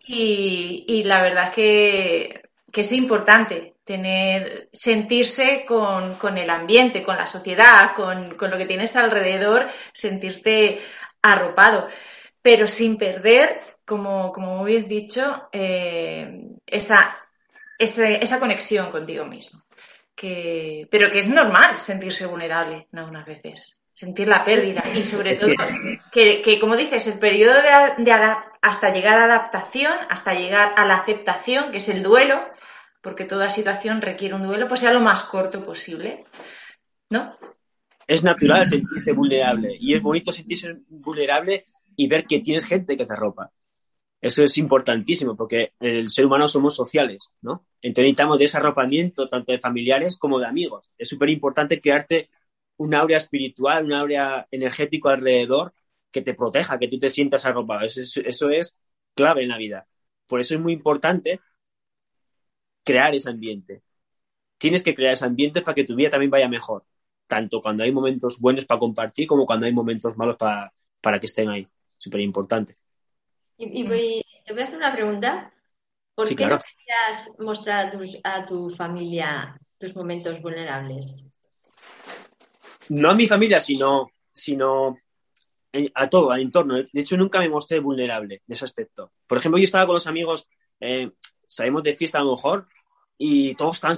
Y, 0.06 1.04
la 1.04 1.22
verdad 1.22 1.48
es 1.48 1.54
que, 1.54 2.42
es 2.72 2.92
importante 2.92 3.76
tener, 3.84 4.68
sentirse 4.72 5.64
con, 5.64 6.36
el 6.36 6.50
ambiente, 6.50 7.04
con 7.04 7.16
la 7.16 7.26
sociedad, 7.26 7.94
con, 7.94 8.36
lo 8.36 8.58
que 8.58 8.66
tienes 8.66 8.96
alrededor, 8.96 9.68
sentirte 9.92 10.80
arropado, 11.22 11.86
pero 12.42 12.66
sin 12.66 12.98
perder, 12.98 13.60
como, 13.86 14.32
como 14.32 14.56
muy 14.56 14.72
bien 14.72 14.88
dicho, 14.88 15.48
eh, 15.52 16.48
esa, 16.66 17.16
esa 17.78 18.40
conexión 18.40 18.90
contigo 18.90 19.24
mismo 19.24 19.62
que, 20.14 20.88
pero 20.90 21.10
que 21.10 21.20
es 21.20 21.28
normal 21.28 21.78
sentirse 21.78 22.26
vulnerable 22.26 22.88
algunas 22.92 23.26
veces, 23.26 23.80
sentir 23.92 24.28
la 24.28 24.44
pérdida 24.44 24.84
y 24.94 25.02
sobre 25.02 25.36
todo 25.36 25.52
que, 26.12 26.58
como 26.60 26.76
dices, 26.76 27.06
el 27.06 27.18
periodo 27.18 27.54
de, 27.54 28.14
hasta 28.60 28.92
llegar 28.92 29.18
a 29.18 29.24
adaptación, 29.24 29.92
hasta 30.08 30.34
llegar 30.34 30.74
a 30.76 30.86
la 30.86 30.96
aceptación, 30.96 31.70
que 31.70 31.78
es 31.78 31.88
el 31.88 32.02
duelo, 32.02 32.42
porque 33.00 33.24
toda 33.24 33.48
situación 33.48 34.00
requiere 34.00 34.34
un 34.34 34.44
duelo, 34.44 34.68
pues 34.68 34.80
sea 34.80 34.92
lo 34.92 35.00
más 35.00 35.22
corto 35.22 35.64
posible, 35.64 36.24
¿no? 37.10 37.36
Es 38.06 38.24
natural 38.24 38.66
sentirse 38.66 39.12
vulnerable 39.12 39.76
y 39.78 39.94
es 39.94 40.02
bonito 40.02 40.32
sentirse 40.32 40.76
vulnerable 40.88 41.66
y 41.96 42.08
ver 42.08 42.26
que 42.26 42.40
tienes 42.40 42.64
gente 42.64 42.96
que 42.96 43.06
te 43.06 43.12
arropa. 43.12 43.50
Eso 44.22 44.44
es 44.44 44.58
importantísimo 44.58 45.36
porque 45.36 45.74
el 45.80 46.10
ser 46.10 46.26
humano 46.26 46.48
somos 46.48 46.76
sociales, 46.76 47.34
¿no? 47.42 47.66
Entonces 47.82 48.04
necesitamos 48.06 48.40
ese 48.42 48.58
arropamiento 48.58 49.28
tanto 49.28 49.52
de 49.52 49.60
familiares 49.60 50.18
como 50.18 50.40
de 50.40 50.46
amigos. 50.46 50.90
Es 50.98 51.10
súper 51.10 51.30
importante 51.30 51.80
crearte 51.82 52.30
un 52.78 52.94
aura 52.94 53.18
espiritual, 53.18 53.84
un 53.86 53.94
aura 53.94 54.48
energético 54.52 55.10
alrededor 55.10 55.74
que 56.12 56.22
te 56.22 56.34
proteja, 56.34 56.78
que 56.78 56.88
tú 56.88 56.98
te 57.00 57.10
sientas 57.10 57.46
arropado. 57.46 57.86
Eso, 57.86 58.22
eso 58.24 58.50
es 58.50 58.78
clave 59.14 59.44
en 59.44 59.50
la 59.50 59.58
vida. 59.58 59.84
Por 60.28 60.40
eso 60.40 60.54
es 60.54 60.60
muy 60.60 60.74
importante 60.74 61.40
crear 62.84 63.14
ese 63.14 63.30
ambiente. 63.30 63.82
Tienes 64.58 64.84
que 64.84 64.94
crear 64.96 65.14
ese 65.14 65.26
ambiente 65.26 65.62
para 65.62 65.76
que 65.76 65.84
tu 65.84 65.96
vida 65.96 66.10
también 66.10 66.30
vaya 66.32 66.48
mejor. 66.48 66.84
tanto 67.28 67.62
cuando 67.62 67.84
hay 67.84 67.92
momentos 67.92 68.40
buenos 68.40 68.66
para 68.66 68.80
compartir 68.80 69.26
como 69.28 69.46
cuando 69.46 69.66
hay 69.66 69.72
momentos 69.74 70.16
malos 70.18 70.36
para, 70.38 70.72
para 71.00 71.20
que 71.20 71.26
estén 71.26 71.48
ahí. 71.50 71.68
Súper 71.98 72.20
importante. 72.20 72.76
Y, 73.64 73.86
voy, 73.86 74.24
te 74.44 74.52
voy 74.52 74.62
a 74.62 74.64
hacer 74.64 74.76
una 74.76 74.92
pregunta. 74.92 75.52
¿Por 76.14 76.26
qué 76.28 76.46
no 76.46 76.58
querías 76.58 77.36
mostrar 77.38 77.96
a, 78.24 78.46
tu 78.46 78.70
familia 78.70 79.56
tus 79.78 79.94
momentos 79.94 80.42
vulnerables? 80.42 81.30
No 82.88 83.10
a 83.10 83.14
mi 83.14 83.28
familia, 83.28 83.60
sino, 83.60 84.10
sino 84.32 84.98
a 85.94 86.10
todo, 86.10 86.32
al 86.32 86.40
entorno. 86.40 86.74
De 86.74 87.00
hecho, 87.00 87.16
nunca 87.16 87.38
me 87.38 87.48
mostré 87.48 87.78
vulnerable 87.78 88.42
en 88.46 88.52
ese 88.52 88.64
aspecto. 88.64 89.12
Por 89.28 89.38
ejemplo, 89.38 89.58
yo 89.58 89.64
estaba 89.64 89.86
con 89.86 89.94
los 89.94 90.08
amigos, 90.08 90.48
eh, 90.80 91.12
salimos 91.46 91.84
de 91.84 91.94
fiesta 91.94 92.18
a 92.18 92.24
lo 92.24 92.32
mejor, 92.32 92.66
y 93.16 93.54
todos 93.54 93.76
estaban 93.76 93.96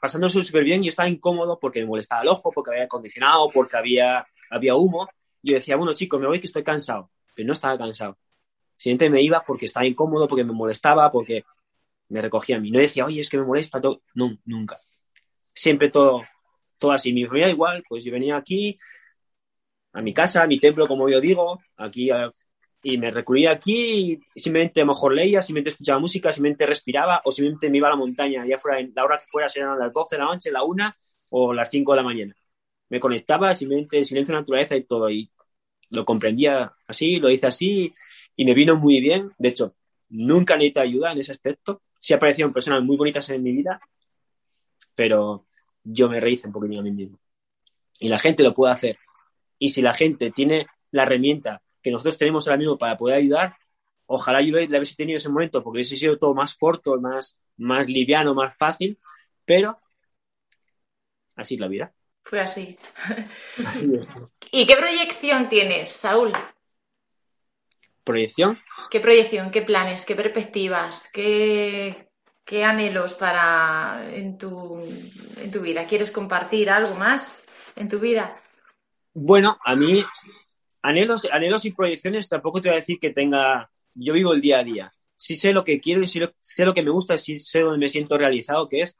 pasándose 0.00 0.42
súper 0.42 0.64
bien 0.64 0.80
y 0.80 0.86
yo 0.86 0.88
estaba 0.88 1.08
incómodo 1.08 1.58
porque 1.60 1.80
me 1.80 1.86
molestaba 1.86 2.22
el 2.22 2.28
ojo, 2.28 2.50
porque 2.50 2.70
había 2.70 2.84
acondicionado, 2.84 3.50
porque 3.52 3.76
había, 3.76 4.26
había 4.48 4.74
humo. 4.74 5.06
Y 5.42 5.50
yo 5.50 5.56
decía, 5.56 5.76
bueno, 5.76 5.92
chicos, 5.92 6.18
me 6.18 6.26
voy 6.26 6.40
que 6.40 6.46
estoy 6.46 6.64
cansado. 6.64 7.10
Pero 7.34 7.48
no 7.48 7.52
estaba 7.52 7.76
cansado. 7.76 8.16
Simplemente 8.76 9.10
me 9.10 9.22
iba 9.22 9.44
porque 9.44 9.66
estaba 9.66 9.86
incómodo, 9.86 10.28
porque 10.28 10.44
me 10.44 10.52
molestaba, 10.52 11.10
porque 11.10 11.44
me 12.08 12.22
recogía 12.22 12.56
a 12.56 12.60
mí. 12.60 12.70
No 12.70 12.80
decía, 12.80 13.06
oye, 13.06 13.20
es 13.20 13.30
que 13.30 13.38
me 13.38 13.44
molesta 13.44 13.80
todo. 13.80 14.02
No, 14.14 14.36
nunca. 14.44 14.76
Siempre 15.54 15.90
todo, 15.90 16.22
todo 16.78 16.92
así. 16.92 17.12
Mi 17.12 17.26
familia 17.26 17.48
igual, 17.48 17.82
pues 17.88 18.04
yo 18.04 18.12
venía 18.12 18.36
aquí, 18.36 18.78
a 19.92 20.02
mi 20.02 20.12
casa, 20.12 20.42
a 20.42 20.46
mi 20.46 20.58
templo, 20.60 20.86
como 20.86 21.08
yo 21.08 21.20
digo, 21.20 21.60
aquí 21.76 22.10
y 22.82 22.98
me 22.98 23.10
recluía 23.10 23.50
aquí 23.50 24.20
y 24.34 24.40
simplemente 24.40 24.84
mejor 24.84 25.14
leía, 25.14 25.42
simplemente 25.42 25.70
escuchaba 25.70 25.98
música, 25.98 26.30
simplemente 26.30 26.66
respiraba 26.66 27.20
o 27.24 27.32
simplemente 27.32 27.68
me 27.68 27.78
iba 27.78 27.88
a 27.88 27.90
la 27.90 27.96
montaña, 27.96 28.46
ya 28.46 28.58
fuera 28.58 28.86
la 28.94 29.04
hora 29.04 29.18
que 29.18 29.24
fuera, 29.26 29.48
eran 29.52 29.78
las 29.78 29.92
12 29.92 30.14
de 30.14 30.22
la 30.22 30.26
noche, 30.26 30.52
la 30.52 30.62
1 30.62 30.94
o 31.30 31.52
las 31.52 31.68
5 31.70 31.92
de 31.92 31.96
la 31.96 32.02
mañana. 32.04 32.36
Me 32.88 33.00
conectaba 33.00 33.54
simplemente 33.54 34.04
silencio 34.04 34.34
de 34.34 34.40
naturaleza 34.40 34.76
y 34.76 34.84
todo 34.84 35.10
y 35.10 35.28
lo 35.90 36.04
comprendía 36.04 36.74
así, 36.86 37.16
lo 37.16 37.28
hice 37.28 37.46
así 37.46 37.92
y 38.36 38.44
me 38.44 38.54
vino 38.54 38.76
muy 38.76 39.00
bien. 39.00 39.32
De 39.38 39.48
hecho, 39.48 39.74
nunca 40.10 40.54
necesité 40.56 40.80
ayuda 40.80 41.12
en 41.12 41.18
ese 41.18 41.32
aspecto. 41.32 41.82
Sí 41.98 42.14
aparecieron 42.14 42.52
personas 42.52 42.82
muy 42.82 42.96
bonitas 42.96 43.28
en 43.30 43.42
mi 43.42 43.52
vida, 43.52 43.80
pero 44.94 45.46
yo 45.82 46.08
me 46.08 46.20
rehice 46.20 46.46
un 46.46 46.52
poquito 46.52 46.78
a 46.78 46.82
mí 46.82 46.92
mismo. 46.92 47.18
Y 47.98 48.08
la 48.08 48.18
gente 48.18 48.42
lo 48.42 48.54
puede 48.54 48.72
hacer. 48.72 48.98
Y 49.58 49.70
si 49.70 49.80
la 49.80 49.94
gente 49.94 50.30
tiene 50.30 50.66
la 50.90 51.04
herramienta 51.04 51.62
que 51.82 51.90
nosotros 51.90 52.18
tenemos 52.18 52.46
ahora 52.46 52.58
mismo 52.58 52.76
para 52.76 52.96
poder 52.96 53.16
ayudar, 53.16 53.56
ojalá 54.06 54.42
yo 54.42 54.54
la 54.54 54.78
hubiese 54.78 54.96
tenido 54.96 55.16
ese 55.16 55.28
momento 55.28 55.62
porque 55.62 55.78
hubiese 55.78 55.96
sido 55.96 56.18
todo 56.18 56.34
más 56.34 56.54
corto, 56.54 57.00
más, 57.00 57.38
más 57.56 57.88
liviano, 57.88 58.34
más 58.34 58.56
fácil, 58.56 58.98
pero 59.44 59.78
así 61.36 61.54
es 61.54 61.60
la 61.60 61.68
vida. 61.68 61.92
Fue 62.22 62.40
así. 62.40 62.76
¿Y 64.50 64.66
qué 64.66 64.76
proyección 64.76 65.48
tienes, 65.48 65.88
Saúl? 65.88 66.32
¿Proyección? 68.06 68.56
¿Qué 68.88 69.00
proyección? 69.00 69.50
¿Qué 69.50 69.62
planes? 69.62 70.04
¿Qué 70.04 70.14
perspectivas? 70.14 71.10
¿Qué, 71.12 72.08
qué 72.44 72.62
anhelos 72.62 73.14
para 73.14 74.08
en 74.14 74.38
tu, 74.38 74.80
en 75.42 75.50
tu 75.50 75.60
vida? 75.60 75.86
¿Quieres 75.86 76.12
compartir 76.12 76.70
algo 76.70 76.94
más 76.94 77.44
en 77.74 77.88
tu 77.88 77.98
vida? 77.98 78.40
Bueno, 79.12 79.58
a 79.64 79.74
mí, 79.74 80.04
anhelos, 80.84 81.26
anhelos 81.32 81.64
y 81.64 81.72
proyecciones 81.72 82.28
tampoco 82.28 82.60
te 82.60 82.68
voy 82.68 82.76
a 82.76 82.80
decir 82.80 83.00
que 83.00 83.10
tenga. 83.10 83.68
Yo 83.92 84.12
vivo 84.12 84.32
el 84.34 84.40
día 84.40 84.60
a 84.60 84.64
día. 84.64 84.92
Sí 85.16 85.34
sé 85.34 85.52
lo 85.52 85.64
que 85.64 85.80
quiero 85.80 86.00
y 86.00 86.06
sé 86.06 86.64
lo 86.64 86.74
que 86.74 86.82
me 86.84 86.90
gusta, 86.90 87.18
sí 87.18 87.40
sé 87.40 87.62
dónde 87.62 87.80
me 87.80 87.88
siento 87.88 88.16
realizado, 88.16 88.68
que 88.68 88.82
es 88.82 88.96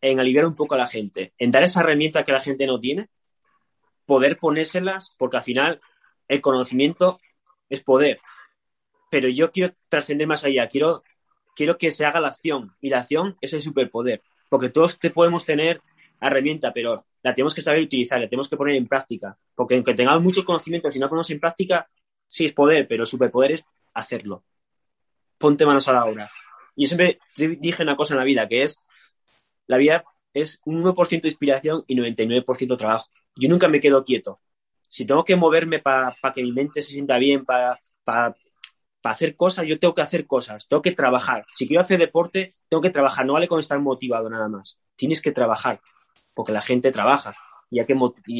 en 0.00 0.20
aliviar 0.20 0.46
un 0.46 0.56
poco 0.56 0.74
a 0.74 0.78
la 0.78 0.86
gente, 0.86 1.34
en 1.36 1.50
dar 1.50 1.64
esa 1.64 1.80
herramienta 1.80 2.24
que 2.24 2.32
la 2.32 2.40
gente 2.40 2.66
no 2.66 2.80
tiene, 2.80 3.10
poder 4.06 4.38
ponérselas, 4.38 5.14
porque 5.18 5.36
al 5.36 5.44
final 5.44 5.82
el 6.28 6.40
conocimiento 6.40 7.20
es 7.68 7.82
poder. 7.82 8.20
Pero 9.10 9.28
yo 9.28 9.50
quiero 9.50 9.74
trascender 9.88 10.26
más 10.26 10.44
allá, 10.44 10.68
quiero, 10.68 11.02
quiero 11.54 11.78
que 11.78 11.90
se 11.90 12.04
haga 12.04 12.20
la 12.20 12.28
acción, 12.28 12.74
y 12.80 12.88
la 12.88 12.98
acción 12.98 13.36
es 13.40 13.52
el 13.52 13.62
superpoder, 13.62 14.22
porque 14.48 14.68
todos 14.68 14.98
te 14.98 15.10
podemos 15.10 15.44
tener 15.44 15.80
herramienta, 16.20 16.72
pero 16.72 17.04
la 17.22 17.34
tenemos 17.34 17.54
que 17.54 17.62
saber 17.62 17.82
utilizar, 17.82 18.20
la 18.20 18.28
tenemos 18.28 18.48
que 18.48 18.56
poner 18.56 18.76
en 18.76 18.86
práctica. 18.86 19.36
Porque 19.54 19.74
aunque 19.74 19.94
tengamos 19.94 20.22
muchos 20.22 20.44
conocimientos 20.44 20.94
y 20.94 20.98
no 20.98 21.08
ponemos 21.08 21.30
en 21.30 21.40
práctica, 21.40 21.88
sí 22.26 22.46
es 22.46 22.52
poder, 22.52 22.86
pero 22.88 23.04
superpoder 23.04 23.52
es 23.52 23.64
hacerlo. 23.94 24.44
Ponte 25.38 25.66
manos 25.66 25.88
a 25.88 25.92
la 25.92 26.04
obra. 26.04 26.30
Y 26.74 26.84
yo 26.84 26.88
siempre 26.88 27.18
dije 27.58 27.82
una 27.82 27.96
cosa 27.96 28.14
en 28.14 28.18
la 28.18 28.24
vida, 28.24 28.48
que 28.48 28.62
es, 28.62 28.78
la 29.66 29.76
vida 29.76 30.04
es 30.32 30.60
un 30.64 30.82
1% 30.82 31.22
de 31.22 31.28
inspiración 31.28 31.84
y 31.86 31.96
99% 31.96 32.76
trabajo. 32.76 33.06
Yo 33.34 33.48
nunca 33.48 33.68
me 33.68 33.80
quedo 33.80 34.04
quieto. 34.04 34.40
Si 34.88 35.06
tengo 35.06 35.24
que 35.24 35.36
moverme 35.36 35.80
para 35.80 36.14
que 36.34 36.42
mi 36.42 36.52
mente 36.52 36.82
se 36.82 36.92
sienta 36.92 37.18
bien, 37.18 37.44
para 37.44 38.36
hacer 39.04 39.36
cosas, 39.36 39.66
yo 39.66 39.78
tengo 39.78 39.94
que 39.94 40.02
hacer 40.02 40.26
cosas, 40.26 40.68
tengo 40.68 40.82
que 40.82 40.92
trabajar. 40.92 41.46
Si 41.52 41.66
quiero 41.66 41.82
hacer 41.82 41.98
deporte, 41.98 42.56
tengo 42.68 42.80
que 42.80 42.90
trabajar. 42.90 43.26
No 43.26 43.34
vale 43.34 43.48
con 43.48 43.58
estar 43.58 43.78
motivado 43.78 44.28
nada 44.30 44.48
más. 44.48 44.80
Tienes 44.96 45.20
que 45.20 45.32
trabajar 45.32 45.80
porque 46.34 46.52
la 46.52 46.60
gente 46.60 46.90
trabaja 46.92 47.34
y, 47.70 47.84
que, 47.84 47.96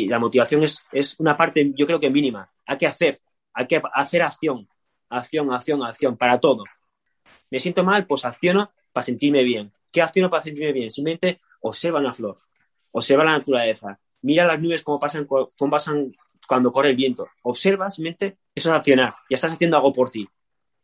la 0.09 0.19
motivación 0.19 0.63
es, 0.63 1.17
una 1.19 1.37
parte, 1.37 1.73
yo 1.77 1.87
creo 1.87 2.01
que 2.01 2.11
mínima. 2.11 2.51
Hay 2.67 2.77
que 2.77 2.87
hacer, 2.87 3.21
hay 3.53 3.67
que 3.67 3.81
hacer 3.95 4.23
acción, 4.23 4.69
acción, 5.09 5.53
acción, 5.53 5.83
acción, 5.85 6.17
para 6.17 6.39
todo. 6.39 6.65
Me 7.51 7.61
siento 7.61 7.85
mal, 7.85 8.07
pues 8.07 8.25
acciono 8.25 8.71
para 8.93 9.05
sentirme 9.05 9.43
bien. 9.43 9.73
¿Qué 9.93 10.03
acciono 10.03 10.31
para 10.31 10.43
sentirme 10.43 10.73
bien? 10.73 10.91
Simplemente 10.91 11.41
observa 11.61 12.01
una 12.01 12.13
flor, 12.13 12.39
observa 12.93 13.25
la 13.25 13.39
naturaleza, 13.39 13.99
mira 14.23 14.45
las 14.45 14.61
nubes 14.61 14.83
cómo 14.83 15.01
pasan, 15.01 15.27
cómo 15.27 15.71
pasan 15.71 16.13
cuando 16.47 16.73
corre 16.73 16.91
el 16.91 16.97
viento. 16.97 17.29
Observa, 17.43 17.91
simplemente, 17.91 18.39
eso 18.55 18.71
es 18.71 18.77
accionar. 18.77 19.15
Ya 19.29 19.35
estás 19.35 19.53
haciendo 19.53 19.77
algo 19.77 19.93
por 19.93 20.11
ti. 20.11 20.29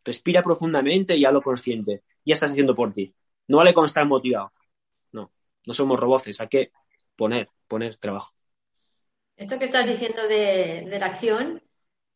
Respira 0.04 0.42
profundamente 0.42 1.16
y 1.16 1.24
hazlo 1.24 1.42
consciente. 1.42 2.02
Ya 2.24 2.34
estás 2.34 2.50
haciendo 2.50 2.74
por 2.74 2.92
ti. 2.92 3.14
No 3.48 3.58
vale 3.58 3.74
con 3.74 3.84
estar 3.84 4.06
motivado. 4.06 4.52
No, 5.12 5.30
no 5.66 5.74
somos 5.74 5.98
roboces. 5.98 6.40
Hay 6.40 6.48
que 6.48 6.72
poner, 7.16 7.48
poner 7.68 7.96
trabajo. 7.96 8.32
Esto 9.36 9.58
que 9.58 9.64
estás 9.64 9.86
diciendo 9.86 10.26
de, 10.28 10.86
la 10.98 11.06
acción, 11.06 11.62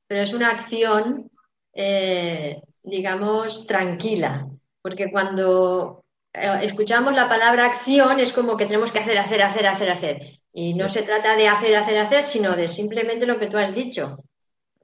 pero 0.06 0.22
es 0.22 0.32
una 0.32 0.50
acción, 0.50 1.30
eh, 1.72 2.60
digamos, 2.82 3.66
tranquila, 3.66 4.48
porque 4.82 5.10
cuando 5.10 6.04
eh, 6.32 6.60
escuchamos 6.62 7.14
la 7.14 7.28
palabra 7.28 7.66
acción 7.66 8.20
es 8.20 8.32
como 8.32 8.56
que 8.56 8.66
tenemos 8.66 8.92
que 8.92 8.98
hacer, 8.98 9.18
hacer, 9.18 9.42
hacer, 9.42 9.66
hacer, 9.66 9.90
hacer. 9.90 10.40
Y 10.58 10.72
no 10.72 10.88
se 10.88 11.02
trata 11.02 11.36
de 11.36 11.48
hacer, 11.48 11.76
hacer, 11.76 11.98
hacer, 11.98 12.22
sino 12.22 12.56
de 12.56 12.66
simplemente 12.68 13.26
lo 13.26 13.38
que 13.38 13.48
tú 13.48 13.58
has 13.58 13.74
dicho. 13.74 14.16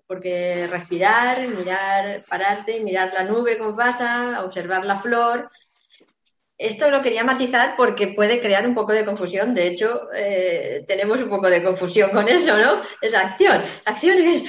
Porque 0.06 0.66
respirar, 0.70 1.48
mirar, 1.48 2.22
pararte, 2.28 2.80
mirar 2.80 3.10
la 3.14 3.24
nube 3.24 3.56
como 3.56 3.74
pasa, 3.74 4.44
observar 4.44 4.84
la 4.84 4.98
flor, 4.98 5.50
esto 6.58 6.90
lo 6.90 7.00
quería 7.00 7.24
matizar 7.24 7.74
porque 7.74 8.08
puede 8.08 8.38
crear 8.38 8.66
un 8.66 8.74
poco 8.74 8.92
de 8.92 9.06
confusión. 9.06 9.54
De 9.54 9.66
hecho, 9.66 10.08
eh, 10.14 10.84
tenemos 10.86 11.22
un 11.22 11.30
poco 11.30 11.48
de 11.48 11.64
confusión 11.64 12.10
con 12.10 12.28
eso, 12.28 12.54
¿no? 12.58 12.82
Esa 13.00 13.22
acción. 13.22 13.62
La 13.86 13.92
acción 13.92 14.18
es 14.18 14.44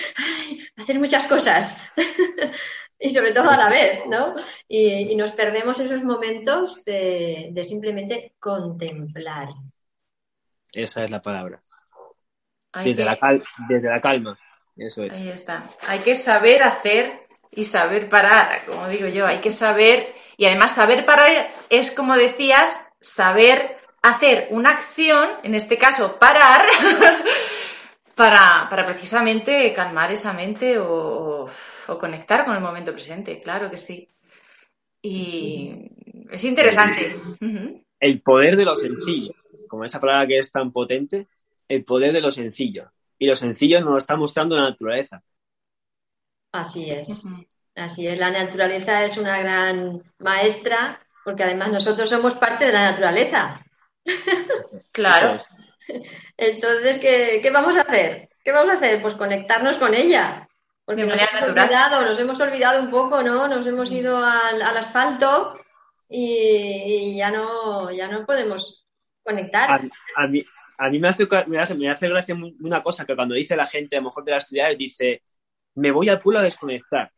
hacer 0.75 0.99
muchas 0.99 1.25
cosas. 1.27 1.81
y 2.99 3.11
sobre 3.11 3.31
todo 3.31 3.49
a 3.49 3.55
la 3.57 3.69
vez, 3.69 4.01
¿no? 4.09 4.35
Y, 4.67 5.15
nos 5.15 5.31
perdemos 5.31 5.79
esos 5.79 6.03
momentos 6.03 6.83
de, 6.83 7.53
simplemente 7.63 8.33
contemplar. 8.39 9.47
Esa 10.73 11.03
es 11.03 11.09
la 11.09 11.21
palabra. 11.21 11.59
Desde, 12.83 13.05
la 13.05 13.17
desde 13.69 13.89
la 13.89 14.01
calma. 14.01 14.35
Eso 14.75 15.03
es. 15.03 15.19
Ahí 15.19 15.29
está. 15.29 15.69
Hay 15.87 15.99
que 15.99 16.15
saber 16.15 16.63
hacer 16.63 17.21
y 17.51 17.63
saber 17.65 18.09
parar, 18.09 18.65
como 18.65 18.87
digo 18.87 19.07
yo. 19.07 19.27
Hay 19.27 19.39
que 19.39 19.51
saber 19.51 20.15
y 20.37 20.45
además 20.45 20.75
saber 20.75 21.05
parar 21.05 21.49
es, 21.69 21.91
como 21.91 22.15
decías, 22.15 22.85
saber 22.99 23.77
hacer 24.01 24.47
una 24.51 24.71
acción, 24.71 25.29
en 25.43 25.55
este 25.55 25.77
caso 25.77 26.17
parar, 26.19 26.65
para, 28.15 28.67
precisamente 28.69 29.71
calmar 29.73 30.11
esa 30.11 30.33
mente 30.33 30.77
o, 30.79 31.47
conectar 31.99 32.45
con 32.45 32.55
el 32.55 32.61
momento 32.61 32.93
presente, 32.93 33.39
claro 33.39 33.69
que 33.69 33.77
sí. 33.77 34.07
Y 35.01 35.71
es 36.31 36.43
interesante. 36.43 37.15
El 37.99 38.21
poder 38.21 38.55
de 38.55 38.65
lo 38.65 38.75
sencillo, 38.75 39.33
como 39.73 39.85
esa 39.85 39.99
palabra 39.99 40.27
que 40.27 40.37
es 40.37 40.51
tan 40.51 40.71
potente, 40.71 41.27
el 41.67 41.83
poder 41.83 42.13
de 42.13 42.21
lo 42.21 42.29
sencillo. 42.29 42.91
Y 43.17 43.25
lo 43.25 43.35
sencillo 43.35 43.81
nos 43.81 43.89
lo 43.89 43.97
está 43.97 44.15
mostrando 44.15 44.55
la 44.55 44.69
naturaleza. 44.69 45.23
Así 46.51 46.91
es. 46.91 47.23
Así 47.73 48.05
es, 48.05 48.19
la 48.19 48.29
naturaleza 48.29 49.03
es 49.03 49.17
una 49.17 49.39
gran 49.39 50.03
maestra 50.19 50.99
porque 51.25 51.41
además 51.41 51.71
nosotros 51.71 52.07
somos 52.07 52.35
parte 52.35 52.65
de 52.65 52.73
la 52.73 52.91
naturaleza. 52.91 53.65
Claro. 54.91 55.41
Entonces, 56.37 56.99
¿qué, 56.99 57.49
vamos 57.51 57.75
a 57.75 57.81
hacer? 57.81 58.29
¿Qué 58.45 58.51
vamos 58.51 58.75
a 58.75 58.77
hacer? 58.77 59.01
Pues 59.01 59.15
conectarnos 59.15 59.77
con 59.77 59.95
ella. 59.95 60.47
Porque 60.85 61.03
nos 61.03 61.19
hemos, 61.19 61.49
olvidado, 61.49 62.05
nos 62.05 62.19
hemos 62.19 62.39
olvidado 62.39 62.83
un 62.83 62.91
poco, 62.91 63.23
¿no? 63.23 63.47
Nos 63.47 63.65
hemos 63.65 63.91
ido 63.91 64.17
al, 64.23 64.61
asfalto 64.61 65.59
y, 66.07 67.15
ya 67.15 67.31
no 67.31 67.89
ya 67.89 68.07
no 68.07 68.23
podemos 68.23 68.82
conectar. 69.23 69.81
A, 70.15 70.27
mí, 70.27 70.43
a 70.77 70.89
mí 70.89 70.99
me 70.99 71.07
hace, 71.07 71.27
me 71.47 71.59
hace, 71.59 71.75
me 71.75 71.89
hace 71.89 72.07
gracia 72.07 72.35
una 72.59 72.83
cosa 72.83 73.05
que 73.05 73.15
cuando 73.15 73.35
dice 73.35 73.55
la 73.55 73.65
gente, 73.65 73.95
a 73.95 73.99
lo 73.99 74.05
mejor 74.05 74.23
de 74.23 74.31
las 74.31 74.47
ciudades, 74.47 74.77
dice, 74.77 75.23
me 75.75 75.91
voy 75.91 76.09
al 76.09 76.21
pueblo 76.21 76.39
a 76.39 76.43
desconectar. 76.43 77.11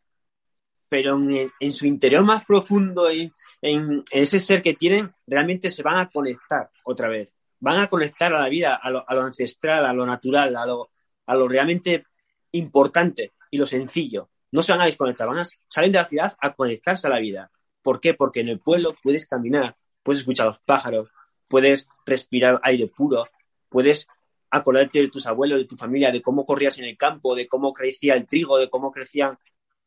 Pero 0.87 1.19
en, 1.59 1.73
su 1.73 1.87
interior 1.87 2.23
más 2.23 2.45
profundo, 2.45 3.09
en, 3.09 3.33
en, 3.61 4.03
ese 4.11 4.39
ser 4.39 4.61
que 4.61 4.75
tienen, 4.75 5.11
realmente 5.25 5.69
se 5.69 5.83
van 5.83 5.97
a 5.97 6.09
conectar 6.09 6.69
otra 6.83 7.09
vez. 7.09 7.33
Van 7.59 7.79
a 7.79 7.87
conectar 7.87 8.33
a 8.33 8.39
la 8.39 8.49
vida, 8.49 8.75
a 8.75 8.89
lo, 8.89 9.03
ancestral, 9.07 9.85
a 9.85 9.93
lo 9.93 10.05
natural, 10.05 10.55
a 10.55 10.65
lo, 10.65 10.91
a 11.25 11.35
lo 11.35 11.47
realmente 11.47 12.05
importante 12.51 13.33
y 13.49 13.57
lo 13.57 13.65
sencillo. 13.65 14.29
No 14.51 14.61
se 14.61 14.71
van 14.71 14.81
a 14.81 14.85
desconectar, 14.85 15.27
van 15.27 15.39
a, 15.39 15.43
salen 15.43 15.91
de 15.91 15.97
la 15.97 16.05
ciudad 16.05 16.37
a 16.39 16.53
conectarse 16.53 17.07
a 17.07 17.09
la 17.09 17.19
vida. 17.19 17.51
¿Por 17.81 17.99
qué? 17.99 18.13
Porque 18.13 18.41
en 18.41 18.49
el 18.49 18.59
pueblo 18.59 18.95
puedes 19.01 19.27
caminar, 19.27 19.75
puedes 20.03 20.19
escuchar 20.19 20.45
los 20.45 20.59
pájaros, 20.59 21.09
puedes 21.47 21.87
respirar 22.05 22.59
aire 22.63 22.87
puro, 22.87 23.27
puedes 23.69 24.07
acordarte 24.49 25.01
de 25.01 25.09
tus 25.09 25.27
abuelos, 25.27 25.59
de 25.59 25.65
tu 25.65 25.75
familia, 25.75 26.11
de 26.11 26.21
cómo 26.21 26.45
corrías 26.45 26.77
en 26.79 26.85
el 26.85 26.97
campo, 26.97 27.35
de 27.35 27.47
cómo 27.47 27.73
crecía 27.73 28.15
el 28.15 28.27
trigo, 28.27 28.57
de 28.57 28.69
cómo 28.69 28.91
crecían 28.91 29.37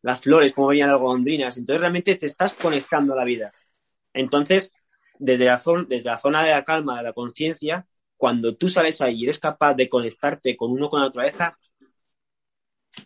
las 0.03 0.21
flores, 0.21 0.53
cómo 0.53 0.69
venían 0.69 0.91
las 0.91 1.01
golondrinas. 1.01 1.57
Entonces 1.57 1.81
realmente 1.81 2.15
te 2.17 2.27
estás 2.27 2.55
conectando 2.55 3.13
a 3.13 3.17
la 3.17 3.25
vida. 3.25 3.53
Entonces, 4.13 4.75
desde 5.19 5.47
la, 5.47 5.59
zona, 5.61 5.87
desde 5.89 6.11
la 6.11 6.19
zona 6.19 6.43
de 6.43 6.51
la 6.51 6.65
calma, 6.65 6.99
de 6.99 7.05
la 7.05 7.13
conciencia, 7.13 7.87
cuando 8.17 8.57
tú 8.57 8.69
sales 8.69 9.01
ahí 9.01 9.21
y 9.21 9.25
eres 9.25 9.39
capaz 9.39 9.75
de 9.75 9.89
conectarte 9.89 10.57
con 10.57 10.71
uno 10.73 10.89
con 10.89 11.01
la 11.01 11.07
naturaleza, 11.07 11.57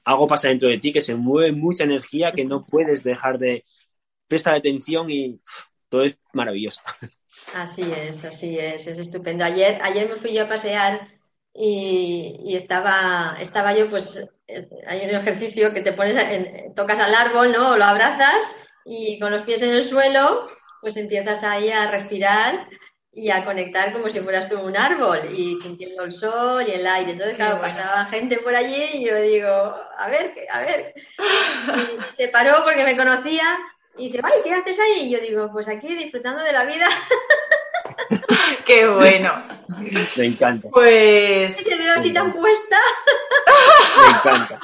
algo 0.04 0.26
pasa 0.26 0.48
dentro 0.48 0.68
de 0.68 0.78
ti 0.78 0.92
que 0.92 1.00
se 1.00 1.14
mueve 1.14 1.52
mucha 1.52 1.84
energía 1.84 2.32
que 2.32 2.44
no 2.44 2.64
puedes 2.64 3.04
dejar 3.04 3.38
de 3.38 3.64
prestar 4.26 4.54
atención 4.54 5.10
y 5.10 5.40
todo 5.88 6.02
es 6.02 6.18
maravilloso. 6.32 6.80
Así 7.54 7.92
es, 7.92 8.24
así 8.24 8.58
es, 8.58 8.86
es 8.86 8.98
estupendo. 8.98 9.44
Ayer, 9.44 9.78
ayer 9.82 10.08
me 10.08 10.16
fui 10.16 10.32
yo 10.32 10.44
a 10.44 10.48
pasear 10.48 11.08
y, 11.54 12.56
estaba, 12.56 13.36
estaba 13.40 13.74
yo, 13.74 13.90
pues, 13.90 14.28
hay 14.86 15.04
un 15.04 15.14
ejercicio 15.14 15.72
que 15.74 15.82
te 15.82 15.92
pones, 15.92 16.16
tocas 16.74 16.98
al 16.98 17.14
árbol, 17.14 17.52
¿no? 17.52 17.72
O 17.72 17.76
lo 17.76 17.84
abrazas 17.84 18.66
y 18.84 19.18
con 19.18 19.30
los 19.30 19.42
pies 19.42 19.62
en 19.62 19.70
el 19.70 19.84
suelo, 19.84 20.46
pues 20.80 20.96
empiezas 20.96 21.44
ahí 21.44 21.70
a 21.70 21.90
respirar 21.90 22.68
y 23.14 23.30
a 23.30 23.44
conectar 23.44 23.92
como 23.92 24.08
si 24.08 24.20
fueras 24.20 24.48
tú 24.48 24.58
un 24.58 24.76
árbol 24.76 25.20
y 25.30 25.60
sintiendo 25.60 26.04
el 26.04 26.12
sol 26.12 26.64
y 26.66 26.72
el 26.72 26.86
aire. 26.86 27.12
Entonces, 27.12 27.36
claro, 27.36 27.60
pasaba 27.60 28.06
gente 28.06 28.38
por 28.38 28.54
allí 28.56 28.88
y 28.94 29.06
yo 29.06 29.20
digo, 29.20 29.48
a 29.50 30.08
ver, 30.08 30.34
a 30.50 30.60
ver. 30.62 30.94
Y 31.76 32.14
se 32.14 32.28
paró 32.28 32.64
porque 32.64 32.84
me 32.84 32.96
conocía 32.96 33.58
y 33.98 34.04
dice, 34.04 34.20
ay, 34.22 34.40
¿qué 34.42 34.54
haces 34.54 34.78
ahí? 34.80 35.02
Y 35.02 35.10
yo 35.10 35.20
digo, 35.20 35.50
pues 35.52 35.68
aquí 35.68 35.94
disfrutando 35.94 36.42
de 36.42 36.52
la 36.52 36.64
vida. 36.64 36.88
Qué 38.66 38.86
bueno. 38.88 39.32
Me 40.16 40.24
encanta. 40.26 40.68
Pues. 40.72 41.56
te 41.56 41.76
veo 41.76 41.94
así 41.94 42.12
tan 42.12 42.32
puesta. 42.32 42.76
Me 43.96 44.18
encanta. 44.18 44.58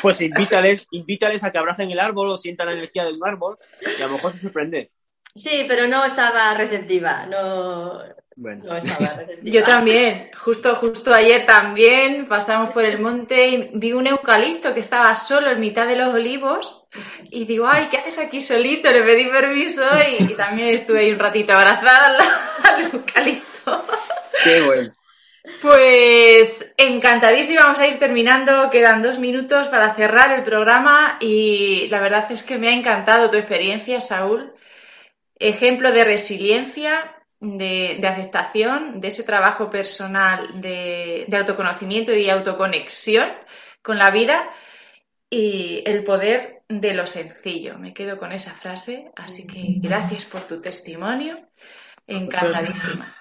Pues 0.00 0.20
invítales, 0.20 0.86
invítales 0.90 1.44
a 1.44 1.50
que 1.50 1.58
abracen 1.58 1.90
el 1.90 2.00
árbol 2.00 2.30
o 2.30 2.36
sientan 2.36 2.66
la 2.66 2.74
energía 2.74 3.04
de 3.04 3.12
un 3.12 3.26
árbol 3.26 3.58
y 3.80 4.02
a 4.02 4.06
lo 4.06 4.12
mejor 4.12 4.32
se 4.32 4.40
sorprende. 4.40 4.90
Sí, 5.34 5.64
pero 5.66 5.88
no 5.88 6.04
estaba 6.04 6.54
receptiva. 6.54 7.26
No, 7.26 8.00
bueno. 8.36 8.64
Yo 9.42 9.62
también, 9.62 10.30
justo, 10.36 10.74
justo 10.74 11.14
ayer 11.14 11.46
también 11.46 12.26
pasamos 12.26 12.70
por 12.70 12.84
el 12.84 13.00
monte 13.00 13.48
y 13.48 13.70
vi 13.74 13.92
un 13.92 14.06
eucalipto 14.06 14.74
que 14.74 14.80
estaba 14.80 15.14
solo 15.14 15.50
en 15.50 15.60
mitad 15.60 15.86
de 15.86 15.96
los 15.96 16.12
olivos 16.12 16.88
y 17.30 17.44
digo, 17.44 17.66
ay, 17.66 17.88
¿qué 17.90 17.98
haces 17.98 18.18
aquí 18.18 18.40
solito? 18.40 18.90
Le 18.90 19.02
pedí 19.02 19.26
permiso 19.26 19.84
y, 20.18 20.34
también 20.34 20.68
estuve 20.68 21.00
ahí 21.00 21.12
un 21.12 21.18
ratito 21.18 21.52
abrazada 21.52 22.18
al, 22.64 22.84
eucalipto. 22.92 23.84
Qué 24.42 24.62
bueno. 24.62 24.92
Pues 25.60 26.74
encantadísimo, 26.78 27.60
vamos 27.60 27.78
a 27.78 27.86
ir 27.86 27.98
terminando, 27.98 28.70
quedan 28.70 29.02
dos 29.02 29.18
minutos 29.18 29.68
para 29.68 29.94
cerrar 29.94 30.32
el 30.32 30.42
programa 30.42 31.18
y 31.20 31.86
la 31.88 32.00
verdad 32.00 32.30
es 32.32 32.42
que 32.42 32.56
me 32.56 32.68
ha 32.68 32.72
encantado 32.72 33.30
tu 33.30 33.36
experiencia, 33.36 34.00
Saúl. 34.00 34.54
Ejemplo 35.38 35.92
de 35.92 36.04
resiliencia, 36.04 37.13
de, 37.44 38.00
aceptación, 38.06 39.00
de 39.00 39.08
ese 39.08 39.22
trabajo 39.22 39.70
personal 39.70 40.60
de, 40.60 41.26
autoconocimiento 41.32 42.12
y 42.14 42.30
autoconexión 42.30 43.30
con 43.82 43.98
la 43.98 44.10
vida 44.10 44.50
y 45.28 45.82
el 45.86 46.04
poder 46.04 46.62
de 46.68 46.94
lo 46.94 47.06
sencillo. 47.06 47.78
Me 47.78 47.92
quedo 47.92 48.18
con 48.18 48.32
esa 48.32 48.52
frase, 48.52 49.10
así 49.16 49.46
que 49.46 49.76
gracias 49.78 50.24
por 50.24 50.42
tu 50.42 50.60
testimonio, 50.60 51.38
encantadísima. 52.06 53.14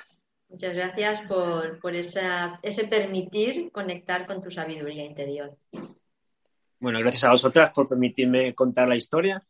Muchas 0.50 0.76
gracias 0.76 1.22
por, 1.28 1.80
por 1.80 1.96
esa, 1.96 2.60
ese 2.62 2.86
permitir 2.86 3.72
conectar 3.72 4.28
con 4.28 4.42
tu 4.42 4.52
sabiduría 4.52 5.04
interior. 5.04 5.58
Bueno, 6.80 7.00
gracias 7.00 7.24
a 7.24 7.32
vosotras 7.32 7.72
por 7.74 7.88
permitirme 7.88 8.54
contar 8.54 8.88
la 8.88 8.96
historia 8.96 9.44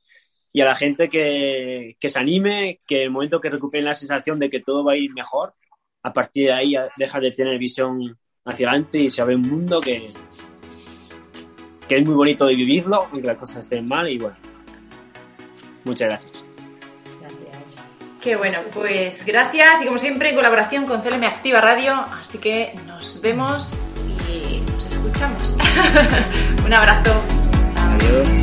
y 0.54 0.62
a 0.62 0.66
la 0.66 0.76
gente 0.76 1.10
que, 1.10 1.98
se 2.00 2.20
anime, 2.20 2.80
que 2.86 2.98
en 2.98 3.04
el 3.06 3.12
momento 3.12 3.42
que 3.42 3.50
recuperen 3.50 3.86
la 3.86 3.96
sensación 3.96 4.38
de 4.38 4.52
que 4.52 4.60
todo 4.60 4.84
va 4.84 4.94
a 4.94 4.98
ir 4.98 5.12
mejor, 5.12 5.54
a 6.04 6.14
partir 6.14 6.48
de 6.48 6.54
ahí 6.54 6.76
deja 6.96 7.20
de 7.20 7.32
tener 7.32 7.58
visión 7.58 8.16
hacia 8.46 8.70
adelante 8.70 9.00
y 9.00 9.10
se 9.10 9.22
abre 9.22 9.36
un 9.36 9.50
mundo 9.50 9.80
que, 9.82 10.08
que 11.88 11.98
es 11.98 12.06
muy 12.06 12.14
bonito 12.14 12.46
de 12.46 12.56
vivirlo 12.56 13.08
y 13.14 13.22
que 13.22 13.28
las 13.28 13.38
cosas 13.38 13.60
estén 13.60 13.88
mal 13.88 14.08
y 14.08 14.20
bueno, 14.20 14.38
muchas 15.86 16.10
gracias. 16.10 16.46
Gracias. 17.20 17.98
Qué 18.22 18.36
bueno, 18.36 18.60
pues 18.72 19.26
gracias 19.26 19.82
y 19.82 19.86
como 19.86 19.98
siempre 19.98 20.30
en 20.30 20.36
colaboración 20.36 20.86
con 20.86 21.02
CLM 21.02 21.24
Activa 21.24 21.62
Radio, 21.62 21.94
así 21.94 22.38
que 22.38 22.74
nos 22.86 23.20
vemos 23.24 23.80
y 24.30 24.62
nos 24.62 24.86
escuchamos. 24.86 25.58
Un 26.66 26.74
abrazo. 26.74 27.24
Adiós. 27.76 28.43